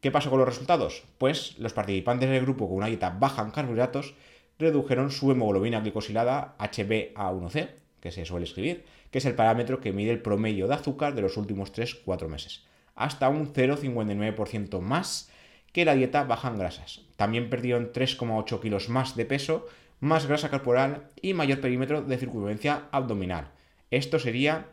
¿Qué 0.00 0.10
pasó 0.10 0.30
con 0.30 0.38
los 0.38 0.48
resultados? 0.48 1.02
Pues 1.18 1.58
los 1.58 1.74
participantes 1.74 2.30
del 2.30 2.42
grupo 2.42 2.66
con 2.66 2.78
una 2.78 2.86
dieta 2.86 3.10
baja 3.10 3.42
en 3.42 3.50
carbohidratos 3.50 4.14
redujeron 4.58 5.10
su 5.10 5.30
hemoglobina 5.30 5.80
glicosilada 5.80 6.54
HbA1c, 6.58 7.68
que 8.00 8.10
se 8.10 8.24
suele 8.24 8.46
escribir, 8.46 8.84
que 9.10 9.18
es 9.18 9.26
el 9.26 9.34
parámetro 9.34 9.80
que 9.80 9.92
mide 9.92 10.10
el 10.10 10.22
promedio 10.22 10.68
de 10.68 10.74
azúcar 10.74 11.14
de 11.14 11.20
los 11.20 11.36
últimos 11.36 11.74
3-4 11.74 12.28
meses, 12.28 12.64
hasta 12.94 13.28
un 13.28 13.52
0,59% 13.52 14.80
más 14.80 15.30
que 15.72 15.84
la 15.84 15.94
dieta 15.94 16.24
baja 16.24 16.48
en 16.48 16.58
grasas. 16.58 17.02
También 17.16 17.50
perdieron 17.50 17.92
3,8 17.92 18.60
kilos 18.60 18.88
más 18.88 19.16
de 19.16 19.26
peso, 19.26 19.66
más 20.00 20.26
grasa 20.26 20.48
corporal 20.48 21.08
y 21.20 21.34
mayor 21.34 21.60
perímetro 21.60 22.00
de 22.00 22.16
circunferencia 22.16 22.88
abdominal. 22.90 23.50
Esto 23.90 24.18
sería 24.18 24.68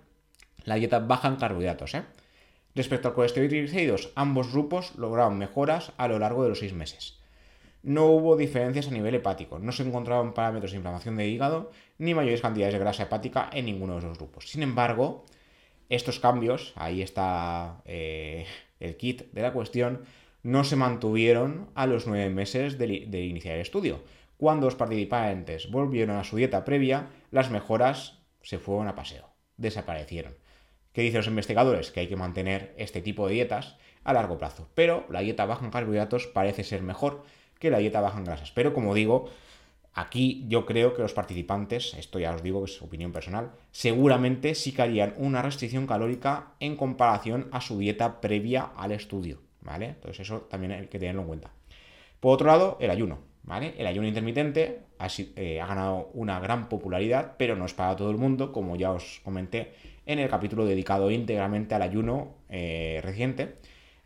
la 0.63 0.75
dieta 0.75 0.99
baja 0.99 1.27
en 1.27 1.35
carbohidratos. 1.35 1.95
¿eh? 1.95 2.03
Respecto 2.77 3.07
al 3.07 3.15
colesterol 3.15 3.47
y 3.47 3.49
triglicéridos, 3.49 4.11
ambos 4.13 4.51
grupos 4.51 4.93
lograron 4.97 5.39
mejoras 5.39 5.93
a 5.97 6.07
lo 6.07 6.19
largo 6.19 6.43
de 6.43 6.49
los 6.49 6.59
seis 6.59 6.73
meses. 6.73 7.17
No 7.81 8.05
hubo 8.05 8.37
diferencias 8.37 8.87
a 8.87 8.91
nivel 8.91 9.15
hepático, 9.15 9.57
no 9.57 9.71
se 9.71 9.81
encontraron 9.81 10.35
parámetros 10.35 10.69
de 10.69 10.77
inflamación 10.77 11.17
de 11.17 11.27
hígado 11.27 11.71
ni 11.97 12.13
mayores 12.13 12.41
cantidades 12.41 12.75
de 12.75 12.79
grasa 12.79 13.01
hepática 13.01 13.49
en 13.51 13.65
ninguno 13.65 13.93
de 13.93 13.99
esos 14.01 14.19
grupos. 14.19 14.51
Sin 14.51 14.61
embargo, 14.61 15.25
estos 15.89 16.19
cambios, 16.19 16.73
ahí 16.75 17.01
está 17.01 17.81
eh, 17.85 18.45
el 18.79 18.95
kit 18.95 19.23
de 19.31 19.41
la 19.41 19.53
cuestión, 19.53 20.03
no 20.43 20.63
se 20.63 20.75
mantuvieron 20.75 21.71
a 21.73 21.87
los 21.87 22.05
nueve 22.05 22.29
meses 22.29 22.77
de, 22.77 23.07
de 23.07 23.25
iniciar 23.25 23.55
el 23.55 23.61
estudio. 23.61 24.03
Cuando 24.37 24.67
los 24.67 24.75
participantes 24.75 25.71
volvieron 25.71 26.17
a 26.17 26.23
su 26.23 26.37
dieta 26.37 26.63
previa, 26.63 27.07
las 27.31 27.49
mejoras 27.49 28.19
se 28.43 28.59
fueron 28.59 28.87
a 28.87 28.93
paseo, 28.93 29.31
desaparecieron. 29.57 30.35
¿Qué 30.97 31.03
dicen 31.03 31.19
los 31.19 31.27
investigadores? 31.27 31.91
Que 31.91 31.99
hay 31.99 32.07
que 32.07 32.15
mantener 32.15 32.73
este 32.75 33.03
tipo 33.03 33.27
de 33.27 33.35
dietas 33.35 33.75
a 34.03 34.13
largo 34.13 34.39
plazo. 34.39 34.67
Pero 34.73 35.05
la 35.11 35.19
dieta 35.19 35.45
baja 35.45 35.63
en 35.63 35.69
carbohidratos 35.69 36.25
parece 36.25 36.63
ser 36.63 36.81
mejor 36.81 37.21
que 37.59 37.69
la 37.69 37.77
dieta 37.77 38.01
baja 38.01 38.17
en 38.17 38.23
grasas. 38.23 38.49
Pero 38.49 38.73
como 38.73 38.95
digo, 38.95 39.29
aquí 39.93 40.43
yo 40.47 40.65
creo 40.65 40.95
que 40.95 41.03
los 41.03 41.13
participantes, 41.13 41.93
esto 41.93 42.17
ya 42.17 42.33
os 42.33 42.41
digo 42.41 42.65
que 42.65 42.71
es 42.71 42.81
opinión 42.81 43.11
personal, 43.11 43.51
seguramente 43.69 44.55
sí 44.55 44.71
que 44.71 44.81
harían 44.81 45.13
una 45.17 45.43
restricción 45.43 45.85
calórica 45.85 46.53
en 46.59 46.75
comparación 46.75 47.47
a 47.51 47.61
su 47.61 47.77
dieta 47.77 48.19
previa 48.19 48.71
al 48.75 48.91
estudio. 48.91 49.37
¿Vale? 49.61 49.89
Entonces 49.89 50.21
eso 50.21 50.47
también 50.49 50.71
hay 50.71 50.87
que 50.87 50.97
tenerlo 50.97 51.21
en 51.21 51.27
cuenta. 51.27 51.51
Por 52.19 52.33
otro 52.33 52.47
lado, 52.47 52.79
el 52.81 52.89
ayuno. 52.89 53.19
¿Vale? 53.43 53.75
El 53.77 53.85
ayuno 53.85 54.07
intermitente 54.07 54.81
ha, 54.97 55.07
eh, 55.35 55.61
ha 55.61 55.67
ganado 55.67 56.09
una 56.15 56.39
gran 56.39 56.67
popularidad, 56.67 57.35
pero 57.37 57.55
no 57.55 57.65
es 57.65 57.75
para 57.75 57.95
todo 57.95 58.09
el 58.09 58.17
mundo, 58.17 58.51
como 58.51 58.75
ya 58.75 58.91
os 58.91 59.21
comenté 59.23 59.73
en 60.07 60.19
el 60.19 60.29
capítulo 60.29 60.65
dedicado 60.65 61.11
íntegramente 61.11 61.75
al 61.75 61.83
ayuno 61.83 62.37
eh, 62.49 62.99
reciente. 63.03 63.57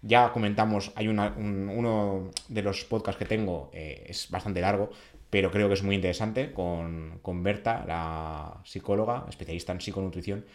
Ya 0.02 0.34
comentamos, 0.34 0.92
hay 0.96 1.08
uno 1.08 2.32
de 2.50 2.62
los 2.64 2.84
podcasts 2.86 3.20
que 3.20 3.26
tengo, 3.26 3.70
eh, 3.72 4.06
es 4.08 4.30
bastante 4.32 4.60
largo, 4.60 4.90
pero 5.30 5.52
creo 5.52 5.68
que 5.68 5.76
es 5.76 5.84
muy 5.84 5.96
interesante, 5.96 6.52
con, 6.52 7.20
con 7.22 7.44
Berta, 7.44 7.86
la 7.88 8.62
psicóloga, 8.66 9.26
especialista 9.30 9.72
en 9.72 9.80
psiconutrición, 9.80 10.46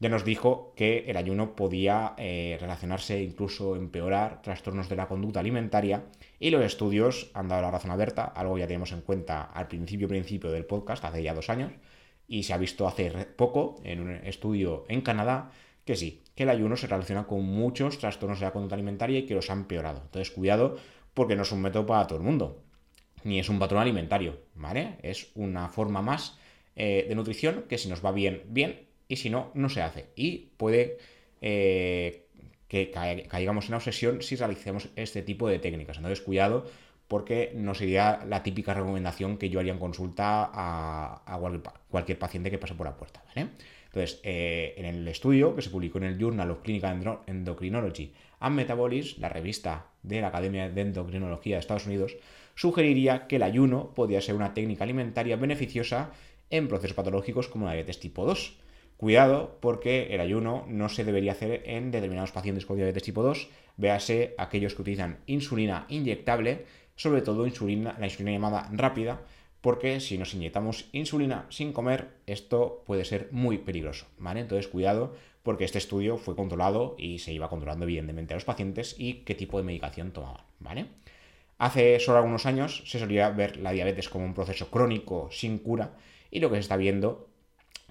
ya 0.00 0.08
nos 0.08 0.24
dijo 0.24 0.72
que 0.74 1.04
el 1.06 1.16
ayuno 1.16 1.54
podía 1.54 2.14
eh, 2.18 2.56
relacionarse, 2.60 3.22
incluso 3.22 3.76
empeorar 3.76 4.42
trastornos 4.42 4.88
de 4.88 4.96
la 4.96 5.06
conducta 5.06 5.40
alimentaria 5.40 6.04
y 6.40 6.50
los 6.50 6.64
estudios 6.64 7.30
han 7.32 7.48
dado 7.48 7.62
la 7.62 7.70
razón 7.70 7.90
a 7.90 7.96
Berta, 7.96 8.24
algo 8.24 8.58
ya 8.58 8.66
tenemos 8.66 8.90
en 8.92 9.02
cuenta 9.02 9.42
al 9.42 9.68
principio 9.68 10.08
principio 10.08 10.50
del 10.50 10.64
podcast, 10.64 11.04
hace 11.04 11.22
ya 11.22 11.32
dos 11.32 11.48
años, 11.48 11.72
y 12.26 12.44
se 12.44 12.52
ha 12.52 12.58
visto 12.58 12.86
hace 12.86 13.10
poco 13.10 13.76
en 13.84 14.00
un 14.00 14.10
estudio 14.10 14.84
en 14.88 15.00
Canadá 15.00 15.50
que 15.84 15.96
sí, 15.96 16.22
que 16.34 16.44
el 16.44 16.48
ayuno 16.48 16.76
se 16.76 16.86
relaciona 16.86 17.26
con 17.26 17.44
muchos 17.44 17.98
trastornos 17.98 18.40
de 18.40 18.46
la 18.46 18.52
conducta 18.52 18.74
alimentaria 18.74 19.18
y 19.18 19.26
que 19.26 19.34
los 19.34 19.50
han 19.50 19.60
empeorado. 19.60 20.00
Entonces, 20.04 20.30
cuidado, 20.30 20.76
porque 21.12 21.36
no 21.36 21.42
es 21.42 21.52
un 21.52 21.60
método 21.60 21.86
para 21.86 22.06
todo 22.06 22.18
el 22.18 22.24
mundo, 22.24 22.62
ni 23.22 23.38
es 23.38 23.48
un 23.48 23.58
patrón 23.58 23.82
alimentario, 23.82 24.40
¿vale? 24.54 24.96
Es 25.02 25.30
una 25.34 25.68
forma 25.68 26.02
más 26.02 26.38
eh, 26.76 27.06
de 27.08 27.14
nutrición 27.14 27.64
que 27.68 27.78
si 27.78 27.88
nos 27.88 28.04
va 28.04 28.12
bien, 28.12 28.42
bien, 28.48 28.86
y 29.08 29.16
si 29.16 29.30
no, 29.30 29.50
no 29.54 29.68
se 29.68 29.82
hace. 29.82 30.06
Y 30.16 30.50
puede 30.56 30.98
eh, 31.40 32.26
que 32.68 32.90
caigamos 32.90 33.66
en 33.66 33.72
la 33.72 33.76
obsesión 33.76 34.22
si 34.22 34.36
realicemos 34.36 34.88
este 34.96 35.22
tipo 35.22 35.48
de 35.48 35.58
técnicas. 35.58 35.98
Entonces, 35.98 36.22
cuidado, 36.22 36.66
porque 37.14 37.52
no 37.54 37.76
sería 37.76 38.24
la 38.28 38.42
típica 38.42 38.74
recomendación 38.74 39.38
que 39.38 39.48
yo 39.48 39.60
haría 39.60 39.72
en 39.72 39.78
consulta 39.78 40.50
a, 40.52 41.38
cualquier 41.88 42.18
paciente 42.18 42.50
que 42.50 42.58
pase 42.58 42.74
por 42.74 42.88
la 42.88 42.96
puerta. 42.96 43.22
Entonces, 43.36 44.18
eh, 44.24 44.74
en 44.76 44.84
el 44.84 45.06
estudio 45.06 45.54
que 45.54 45.62
se 45.62 45.70
publicó 45.70 45.98
en 45.98 46.04
el 46.06 46.18
Journal 46.18 46.50
of 46.50 46.62
Clinical 46.62 47.20
Endocrinology 47.28 48.12
and 48.40 48.56
Metabolism, 48.56 49.20
la 49.20 49.28
revista 49.28 49.86
de 50.02 50.22
la 50.22 50.26
Academia 50.26 50.68
de 50.68 50.80
Endocrinología 50.80 51.54
de 51.54 51.60
Estados 51.60 51.86
Unidos, 51.86 52.16
sugeriría 52.56 53.28
que 53.28 53.36
el 53.36 53.44
ayuno 53.44 53.94
podía 53.94 54.20
ser 54.20 54.34
una 54.34 54.52
técnica 54.52 54.82
alimentaria 54.82 55.36
beneficiosa 55.36 56.10
en 56.50 56.66
procesos 56.66 56.96
patológicos 56.96 57.46
como 57.46 57.66
la 57.66 57.74
diabetes 57.74 58.00
tipo 58.00 58.26
2. 58.26 58.56
Cuidado 58.96 59.58
porque 59.60 60.14
el 60.14 60.20
ayuno 60.20 60.64
no 60.68 60.88
se 60.88 61.04
debería 61.04 61.32
hacer 61.32 61.62
en 61.66 61.92
determinados 61.92 62.32
pacientes 62.32 62.66
con 62.66 62.76
diabetes 62.76 63.02
tipo 63.02 63.22
2, 63.22 63.48
véase 63.76 64.34
aquellos 64.38 64.74
que 64.74 64.82
utilizan 64.82 65.18
insulina 65.26 65.86
inyectable, 65.88 66.64
sobre 66.96 67.22
todo 67.22 67.46
insulina, 67.46 67.96
la 67.98 68.06
insulina 68.06 68.32
llamada 68.32 68.68
rápida, 68.72 69.20
porque 69.60 70.00
si 70.00 70.18
nos 70.18 70.34
inyectamos 70.34 70.86
insulina 70.92 71.46
sin 71.48 71.72
comer, 71.72 72.10
esto 72.26 72.82
puede 72.86 73.04
ser 73.04 73.28
muy 73.30 73.58
peligroso, 73.58 74.06
¿vale? 74.18 74.40
Entonces, 74.40 74.68
cuidado, 74.68 75.14
porque 75.42 75.64
este 75.64 75.78
estudio 75.78 76.18
fue 76.18 76.36
controlado 76.36 76.96
y 76.98 77.18
se 77.18 77.32
iba 77.32 77.48
controlando 77.48 77.84
evidentemente 77.84 78.34
a 78.34 78.36
los 78.36 78.44
pacientes 78.44 78.94
y 78.98 79.24
qué 79.24 79.34
tipo 79.34 79.58
de 79.58 79.64
medicación 79.64 80.12
tomaban, 80.12 80.44
¿vale? 80.60 80.86
Hace 81.58 81.98
solo 82.00 82.18
algunos 82.18 82.46
años 82.46 82.82
se 82.86 82.98
solía 82.98 83.30
ver 83.30 83.58
la 83.58 83.72
diabetes 83.72 84.08
como 84.08 84.24
un 84.24 84.34
proceso 84.34 84.70
crónico 84.70 85.28
sin 85.30 85.58
cura 85.58 85.94
y 86.30 86.40
lo 86.40 86.50
que 86.50 86.56
se 86.56 86.60
está 86.60 86.76
viendo 86.76 87.28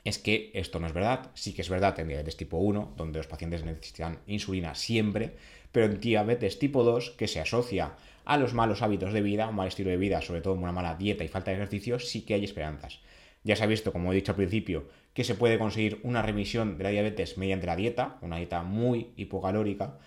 es 0.03 0.19
que 0.19 0.51
esto 0.53 0.79
no 0.79 0.87
es 0.87 0.93
verdad. 0.93 1.31
Sí 1.33 1.53
que 1.53 1.61
es 1.61 1.69
verdad 1.69 1.97
en 1.99 2.09
diabetes 2.09 2.35
tipo 2.37 2.57
1, 2.57 2.93
donde 2.97 3.19
los 3.19 3.27
pacientes 3.27 3.63
necesitan 3.63 4.19
insulina 4.27 4.75
siempre, 4.75 5.35
pero 5.71 5.85
en 5.85 5.99
diabetes 5.99 6.59
tipo 6.59 6.83
2, 6.83 7.11
que 7.11 7.27
se 7.27 7.39
asocia 7.39 7.95
a 8.25 8.37
los 8.37 8.53
malos 8.53 8.81
hábitos 8.81 9.13
de 9.13 9.21
vida, 9.21 9.47
un 9.47 9.55
mal 9.55 9.67
estilo 9.67 9.89
de 9.89 9.97
vida, 9.97 10.21
sobre 10.21 10.41
todo 10.41 10.53
una 10.53 10.71
mala 10.71 10.95
dieta 10.95 11.23
y 11.23 11.27
falta 11.27 11.51
de 11.51 11.57
ejercicio, 11.57 11.99
sí 11.99 12.21
que 12.25 12.33
hay 12.33 12.43
esperanzas. 12.43 12.99
Ya 13.43 13.55
se 13.55 13.63
ha 13.63 13.67
visto, 13.67 13.91
como 13.91 14.11
he 14.11 14.15
dicho 14.15 14.31
al 14.31 14.37
principio, 14.37 14.87
que 15.13 15.23
se 15.23 15.35
puede 15.35 15.59
conseguir 15.59 15.99
una 16.03 16.21
remisión 16.21 16.77
de 16.77 16.83
la 16.85 16.89
diabetes 16.89 17.37
mediante 17.37 17.67
la 17.67 17.75
dieta, 17.75 18.17
una 18.21 18.37
dieta 18.37 18.63
muy 18.63 19.11
hipocalórica, 19.17 19.97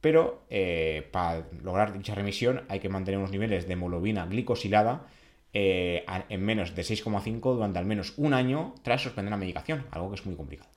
pero 0.00 0.44
eh, 0.50 1.08
para 1.10 1.46
lograr 1.62 1.92
dicha 1.92 2.14
remisión 2.14 2.62
hay 2.68 2.78
que 2.78 2.88
mantener 2.88 3.18
unos 3.18 3.30
niveles 3.30 3.66
de 3.66 3.72
hemoglobina 3.72 4.26
glicosilada 4.26 5.06
eh, 5.52 6.04
en 6.28 6.44
menos 6.44 6.74
de 6.74 6.82
6,5 6.82 7.54
durante 7.54 7.78
al 7.78 7.86
menos 7.86 8.12
un 8.16 8.34
año 8.34 8.74
tras 8.82 9.02
suspender 9.02 9.30
la 9.30 9.38
medicación, 9.38 9.86
algo 9.90 10.10
que 10.10 10.16
es 10.16 10.26
muy 10.26 10.36
complicado. 10.36 10.68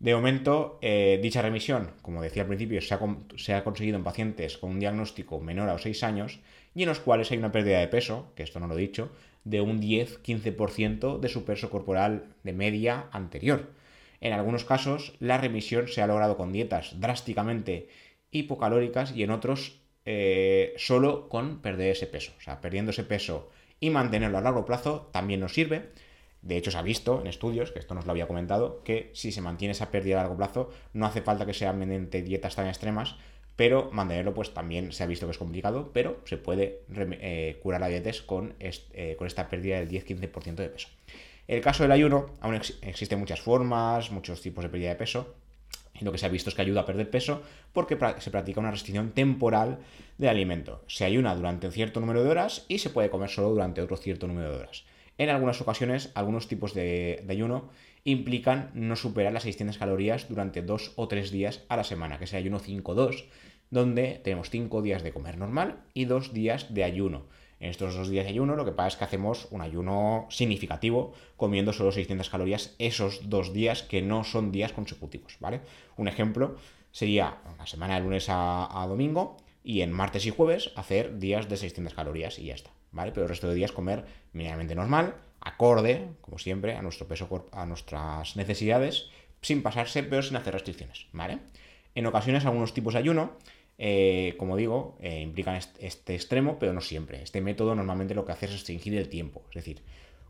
De 0.00 0.14
momento, 0.14 0.78
eh, 0.80 1.20
dicha 1.22 1.42
remisión, 1.42 1.92
como 2.00 2.22
decía 2.22 2.42
al 2.42 2.48
principio, 2.48 2.80
se 2.80 2.94
ha, 3.52 3.62
conseguido 3.64 3.98
en 3.98 4.02
pacientes 4.02 4.56
con 4.56 4.70
un 4.70 4.80
diagnóstico 4.80 5.40
menor 5.40 5.68
a 5.68 5.74
los 5.74 5.82
6 5.82 6.02
años 6.04 6.40
y 6.74 6.84
en 6.84 6.88
los 6.88 7.00
cuales 7.00 7.30
hay 7.30 7.36
una 7.36 7.52
pérdida 7.52 7.80
de 7.80 7.88
peso, 7.88 8.32
que 8.34 8.42
esto 8.42 8.60
no 8.60 8.66
lo 8.66 8.78
he 8.78 8.80
dicho, 8.80 9.12
de 9.44 9.60
un 9.60 9.78
10-15% 9.82 11.20
de 11.20 11.28
su 11.28 11.44
peso 11.44 11.68
corporal 11.68 12.24
de 12.44 12.54
media 12.54 13.08
anterior. 13.12 13.68
En 14.22 14.32
algunos 14.32 14.64
casos, 14.64 15.12
la 15.20 15.36
remisión 15.36 15.86
se 15.86 16.00
ha 16.00 16.06
logrado 16.06 16.38
con 16.38 16.50
dietas 16.50 16.98
drásticamente 16.98 17.88
hipocalóricas 18.30 19.14
y 19.14 19.22
en 19.22 19.30
otros 19.30 19.82
eh, 20.06 20.72
solo 20.78 21.28
con 21.28 21.60
perder 21.60 21.90
ese 21.90 22.06
peso. 22.06 22.32
O 22.38 22.40
sea, 22.40 22.62
perdiendo 22.62 22.90
ese 22.90 23.04
peso 23.04 23.50
y 23.80 23.90
mantenerlo 23.90 24.38
a 24.38 24.42
largo 24.42 24.64
plazo 24.64 25.10
también 25.12 25.40
nos 25.40 25.52
sirve 25.52 25.90
de 26.42 26.56
hecho, 26.56 26.70
se 26.70 26.78
ha 26.78 26.82
visto 26.82 27.20
en 27.20 27.26
estudios, 27.26 27.70
que 27.70 27.78
esto 27.78 27.94
nos 27.94 28.06
lo 28.06 28.12
había 28.12 28.26
comentado, 28.26 28.82
que 28.82 29.10
si 29.12 29.30
se 29.30 29.42
mantiene 29.42 29.72
esa 29.72 29.90
pérdida 29.90 30.18
a 30.18 30.22
largo 30.22 30.36
plazo, 30.36 30.70
no 30.94 31.06
hace 31.06 31.20
falta 31.20 31.44
que 31.44 31.54
sean 31.54 31.78
mediante 31.78 32.22
dietas 32.22 32.56
tan 32.56 32.66
extremas, 32.66 33.16
pero 33.56 33.90
mantenerlo 33.92 34.32
pues 34.32 34.54
también 34.54 34.92
se 34.92 35.02
ha 35.02 35.06
visto 35.06 35.26
que 35.26 35.32
es 35.32 35.38
complicado, 35.38 35.90
pero 35.92 36.20
se 36.24 36.38
puede 36.38 36.80
eh, 36.96 37.58
curar 37.62 37.82
la 37.82 37.88
diabetes 37.88 38.22
con, 38.22 38.54
eh, 38.58 39.16
con 39.18 39.26
esta 39.26 39.50
pérdida 39.50 39.78
del 39.78 39.88
10-15% 39.90 40.54
de 40.54 40.68
peso. 40.70 40.88
El 41.46 41.60
caso 41.60 41.82
del 41.82 41.92
ayuno, 41.92 42.30
aún 42.40 42.54
existen 42.54 43.18
muchas 43.18 43.40
formas, 43.40 44.10
muchos 44.10 44.40
tipos 44.40 44.64
de 44.64 44.70
pérdida 44.70 44.90
de 44.90 44.96
peso, 44.96 45.34
y 46.00 46.04
lo 46.04 46.12
que 46.12 46.18
se 46.18 46.24
ha 46.24 46.30
visto 46.30 46.48
es 46.48 46.56
que 46.56 46.62
ayuda 46.62 46.82
a 46.82 46.86
perder 46.86 47.10
peso 47.10 47.42
porque 47.72 47.98
se 48.18 48.30
practica 48.30 48.60
una 48.60 48.70
restricción 48.70 49.10
temporal 49.10 49.80
del 50.16 50.30
alimento. 50.30 50.82
Se 50.86 51.04
ayuna 51.04 51.34
durante 51.34 51.66
un 51.66 51.72
cierto 51.72 52.00
número 52.00 52.24
de 52.24 52.30
horas 52.30 52.64
y 52.68 52.78
se 52.78 52.88
puede 52.90 53.10
comer 53.10 53.28
solo 53.28 53.50
durante 53.50 53.82
otro 53.82 53.96
cierto 53.96 54.26
número 54.26 54.50
de 54.50 54.56
horas. 54.56 54.84
En 55.20 55.28
algunas 55.28 55.60
ocasiones, 55.60 56.10
algunos 56.14 56.48
tipos 56.48 56.72
de, 56.72 57.22
ayuno 57.28 57.68
implican 58.04 58.70
no 58.72 58.96
superar 58.96 59.34
las 59.34 59.42
600 59.42 59.76
calorías 59.76 60.30
durante 60.30 60.62
dos 60.62 60.94
o 60.96 61.08
tres 61.08 61.30
días 61.30 61.62
a 61.68 61.76
la 61.76 61.84
semana, 61.84 62.16
que 62.16 62.24
es 62.24 62.32
el 62.32 62.38
ayuno 62.38 62.58
5-2, 62.58 63.26
donde 63.68 64.18
tenemos 64.24 64.48
5 64.48 64.80
días 64.80 65.02
de 65.02 65.12
comer 65.12 65.36
normal 65.36 65.82
y 65.92 66.06
2 66.06 66.32
días 66.32 66.72
de 66.72 66.84
ayuno. 66.84 67.26
En 67.58 67.68
estos 67.68 67.94
dos 67.94 68.08
días 68.08 68.24
de 68.24 68.30
ayuno 68.30 68.56
lo 68.56 68.64
que 68.64 68.72
pasa 68.72 68.88
es 68.88 68.96
que 68.96 69.04
hacemos 69.04 69.46
un 69.50 69.60
ayuno 69.60 70.26
significativo 70.30 71.12
comiendo 71.36 71.74
solo 71.74 71.92
600 71.92 72.30
calorías 72.30 72.74
esos 72.78 73.28
dos 73.28 73.52
días 73.52 73.82
que 73.82 74.00
no 74.00 74.24
son 74.24 74.50
días 74.50 74.72
consecutivos, 74.72 75.36
¿vale? 75.38 75.60
Un 75.98 76.08
ejemplo 76.08 76.56
sería 76.92 77.42
la 77.58 77.66
semana 77.66 77.96
de 77.96 78.04
lunes 78.04 78.24
a 78.30 78.86
domingo 78.88 79.36
y 79.62 79.82
en 79.82 79.92
martes 79.92 80.24
y 80.24 80.30
jueves 80.30 80.72
hacer 80.76 81.18
días 81.18 81.50
de 81.50 81.58
600 81.58 81.92
calorías 81.92 82.38
y 82.38 82.46
ya 82.46 82.54
está. 82.54 82.70
¿Vale? 82.92 83.12
Pero 83.12 83.24
el 83.24 83.28
resto 83.28 83.48
de 83.48 83.54
días 83.54 83.72
comer 83.72 84.04
mínimamente 84.32 84.74
normal, 84.74 85.14
acorde, 85.40 86.08
como 86.20 86.38
siempre, 86.38 86.76
a 86.76 86.82
nuestro 86.82 87.06
peso, 87.06 87.48
a 87.52 87.66
nuestras 87.66 88.36
necesidades, 88.36 89.10
sin 89.42 89.62
pasarse, 89.62 90.02
pero 90.02 90.22
sin 90.22 90.36
hacer 90.36 90.52
restricciones, 90.52 91.06
¿vale? 91.12 91.38
En 91.94 92.06
ocasiones 92.06 92.44
algunos 92.44 92.74
tipos 92.74 92.94
de 92.94 93.00
ayuno, 93.00 93.32
eh, 93.78 94.34
como 94.38 94.56
digo, 94.56 94.98
eh, 95.00 95.20
implican 95.20 95.58
este 95.78 96.14
extremo, 96.14 96.58
pero 96.58 96.72
no 96.72 96.80
siempre. 96.80 97.22
Este 97.22 97.40
método 97.40 97.74
normalmente 97.74 98.14
lo 98.14 98.24
que 98.24 98.32
hace 98.32 98.46
es 98.46 98.52
restringir 98.52 98.94
el 98.94 99.08
tiempo. 99.08 99.42
Es 99.48 99.54
decir, 99.54 99.82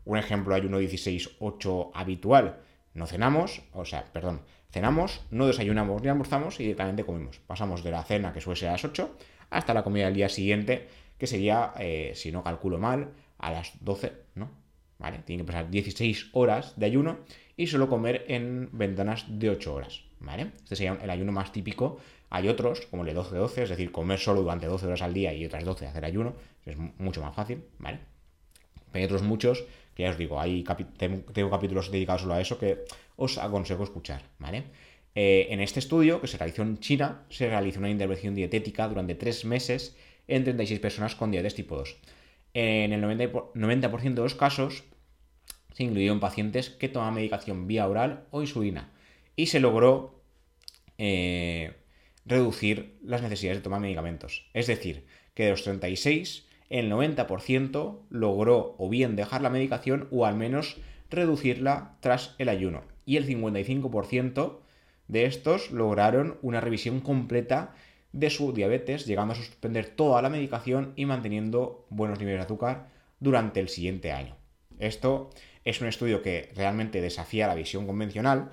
un 0.05 0.17
ejemplo 0.17 0.55
ayuno 0.55 0.79
16-8 0.79 1.91
habitual, 1.93 2.59
no 2.93 3.07
cenamos, 3.07 3.61
o 3.73 3.85
sea, 3.85 4.05
perdón, 4.11 4.41
cenamos, 4.71 5.21
no 5.29 5.47
desayunamos 5.47 6.01
ni 6.01 6.07
almorzamos 6.07 6.59
y 6.59 6.63
directamente 6.63 7.05
comemos. 7.05 7.39
Pasamos 7.39 7.83
de 7.83 7.91
la 7.91 8.03
cena, 8.03 8.33
que 8.33 8.41
suele 8.41 8.59
ser 8.59 8.69
a 8.69 8.73
las 8.73 8.85
8, 8.85 9.15
hasta 9.49 9.73
la 9.73 9.83
comida 9.83 10.05
del 10.05 10.15
día 10.15 10.29
siguiente, 10.29 10.87
que 11.21 11.27
sería, 11.27 11.71
eh, 11.77 12.13
si 12.15 12.31
no 12.31 12.43
calculo 12.43 12.79
mal, 12.79 13.11
a 13.37 13.51
las 13.51 13.73
12, 13.81 14.11
¿no? 14.33 14.49
¿Vale? 14.97 15.19
Tiene 15.19 15.43
que 15.43 15.45
pasar 15.45 15.69
16 15.69 16.29
horas 16.31 16.73
de 16.79 16.87
ayuno 16.87 17.19
y 17.55 17.67
solo 17.67 17.87
comer 17.87 18.25
en 18.27 18.69
ventanas 18.71 19.25
de 19.27 19.51
8 19.51 19.71
horas, 19.71 20.01
¿vale? 20.19 20.49
Este 20.63 20.75
sería 20.75 20.97
el 20.99 21.09
ayuno 21.11 21.31
más 21.31 21.51
típico. 21.51 21.99
Hay 22.31 22.47
otros, 22.47 22.87
como 22.87 23.03
el 23.05 23.13
de 23.13 23.21
12-12, 23.21 23.57
es 23.59 23.69
decir, 23.69 23.91
comer 23.91 24.17
solo 24.17 24.41
durante 24.41 24.65
12 24.65 24.87
horas 24.87 25.03
al 25.03 25.13
día 25.13 25.31
y 25.31 25.45
otras 25.45 25.63
12 25.63 25.85
hacer 25.85 26.05
ayuno, 26.05 26.33
es 26.65 26.75
mucho 26.75 27.21
más 27.21 27.35
fácil, 27.35 27.65
¿vale? 27.77 27.99
hay 28.91 29.03
otros 29.03 29.21
muchos 29.21 29.63
que 29.93 30.01
ya 30.01 30.09
os 30.09 30.17
digo, 30.17 30.41
hay 30.41 30.63
tengo 30.97 31.51
capítulos 31.51 31.91
dedicados 31.91 32.23
solo 32.23 32.33
a 32.33 32.41
eso 32.41 32.57
que 32.57 32.79
os 33.15 33.37
aconsejo 33.37 33.83
escuchar, 33.83 34.23
¿vale? 34.39 34.63
Eh, 35.13 35.49
en 35.51 35.59
este 35.59 35.79
estudio, 35.79 36.19
que 36.19 36.25
se 36.25 36.37
realizó 36.39 36.63
en 36.63 36.79
China, 36.79 37.25
se 37.29 37.47
realizó 37.47 37.77
una 37.77 37.91
intervención 37.91 38.33
dietética 38.33 38.87
durante 38.87 39.13
tres 39.13 39.45
meses 39.45 39.95
en 40.27 40.43
36 40.43 40.79
personas 40.79 41.15
con 41.15 41.31
diabetes 41.31 41.55
tipo 41.55 41.75
2. 41.75 41.97
En 42.53 42.93
el 42.93 43.01
90%, 43.01 44.13
de 44.13 44.21
los 44.21 44.35
casos 44.35 44.83
se 45.73 45.83
incluyeron 45.83 46.19
pacientes 46.19 46.69
que 46.69 46.89
tomaban 46.89 47.15
medicación 47.15 47.67
vía 47.67 47.87
oral 47.87 48.25
o 48.31 48.41
insulina 48.41 48.91
y 49.35 49.47
se 49.47 49.59
logró 49.59 50.21
eh, 50.97 51.73
reducir 52.25 52.97
las 53.01 53.21
necesidades 53.21 53.59
de 53.59 53.63
tomar 53.63 53.79
medicamentos. 53.79 54.45
Es 54.53 54.67
decir, 54.67 55.05
que 55.33 55.45
de 55.45 55.51
los 55.51 55.63
36, 55.63 56.47
el 56.69 56.91
90% 56.91 57.99
logró 58.09 58.75
o 58.77 58.89
bien 58.89 59.15
dejar 59.15 59.41
la 59.41 59.49
medicación 59.49 60.07
o 60.11 60.25
al 60.25 60.35
menos 60.35 60.77
reducirla 61.09 61.97
tras 61.99 62.35
el 62.37 62.49
ayuno. 62.49 62.83
Y 63.05 63.17
el 63.17 63.27
55% 63.27 64.59
de 65.07 65.25
estos 65.25 65.71
lograron 65.71 66.37
una 66.41 66.61
revisión 66.61 67.01
completa 67.01 67.75
de 68.13 68.29
su 68.29 68.53
diabetes, 68.53 69.05
llegando 69.05 69.33
a 69.33 69.37
suspender 69.37 69.87
toda 69.87 70.21
la 70.21 70.29
medicación 70.29 70.93
y 70.95 71.05
manteniendo 71.05 71.85
buenos 71.89 72.19
niveles 72.19 72.39
de 72.39 72.45
azúcar 72.45 72.89
durante 73.19 73.59
el 73.59 73.69
siguiente 73.69 74.11
año. 74.11 74.35
Esto 74.79 75.29
es 75.63 75.79
un 75.81 75.87
estudio 75.87 76.21
que 76.21 76.51
realmente 76.55 77.01
desafía 77.01 77.47
la 77.47 77.55
visión 77.55 77.85
convencional 77.85 78.51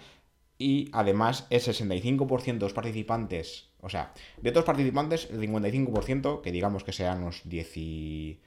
y 0.58 0.90
además 0.92 1.46
el 1.50 1.60
65% 1.60 2.44
de 2.44 2.58
los 2.58 2.72
participantes, 2.72 3.70
o 3.80 3.88
sea, 3.88 4.12
de 4.36 4.50
todos 4.50 4.62
los 4.62 4.66
participantes, 4.66 5.28
el 5.30 5.40
55%, 5.40 6.40
que 6.42 6.52
digamos 6.52 6.84
que 6.84 6.92
sean 6.92 7.22
unos 7.22 7.42
10 7.44 7.76
y... 7.76 8.40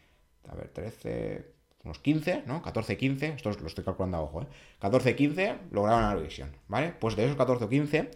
a 0.48 0.56
ver, 0.56 0.70
13, 0.70 1.46
unos 1.86 2.00
15, 2.00 2.44
¿no? 2.46 2.62
14, 2.62 2.98
15, 2.98 3.28
esto 3.28 3.52
lo 3.52 3.68
estoy 3.68 3.84
calculando 3.84 4.18
a 4.18 4.22
ojo, 4.22 4.42
¿eh? 4.44 4.48
14, 4.80 5.16
15 5.16 5.56
lograron 5.72 6.04
la 6.04 6.16
revisión, 6.16 6.56
¿vale? 6.68 6.94
Pues 7.00 7.16
de 7.16 7.26
esos 7.26 7.38
14 7.38 7.66
o 7.66 7.70
15, 7.70 8.12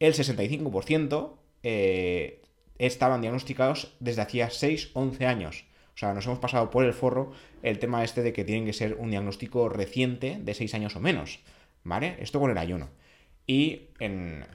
el 0.00 0.14
65% 0.14 1.32
eh, 1.64 2.42
estaban 2.78 3.20
diagnosticados 3.20 3.94
desde 3.98 4.22
hacía 4.22 4.50
6, 4.50 4.90
11 4.94 5.26
años. 5.26 5.64
O 5.94 5.98
sea, 5.98 6.12
nos 6.12 6.26
hemos 6.26 6.38
pasado 6.38 6.70
por 6.70 6.84
el 6.84 6.92
forro 6.92 7.32
el 7.62 7.78
tema 7.78 8.04
este 8.04 8.22
de 8.22 8.32
que 8.32 8.44
tienen 8.44 8.66
que 8.66 8.72
ser 8.72 8.94
un 8.94 9.10
diagnóstico 9.10 9.68
reciente 9.68 10.38
de 10.40 10.54
6 10.54 10.74
años 10.74 10.96
o 10.96 11.00
menos, 11.00 11.40
¿vale? 11.82 12.16
Esto 12.20 12.40
con 12.40 12.50
el 12.50 12.58
ayuno. 12.58 12.90
Y, 13.46 13.88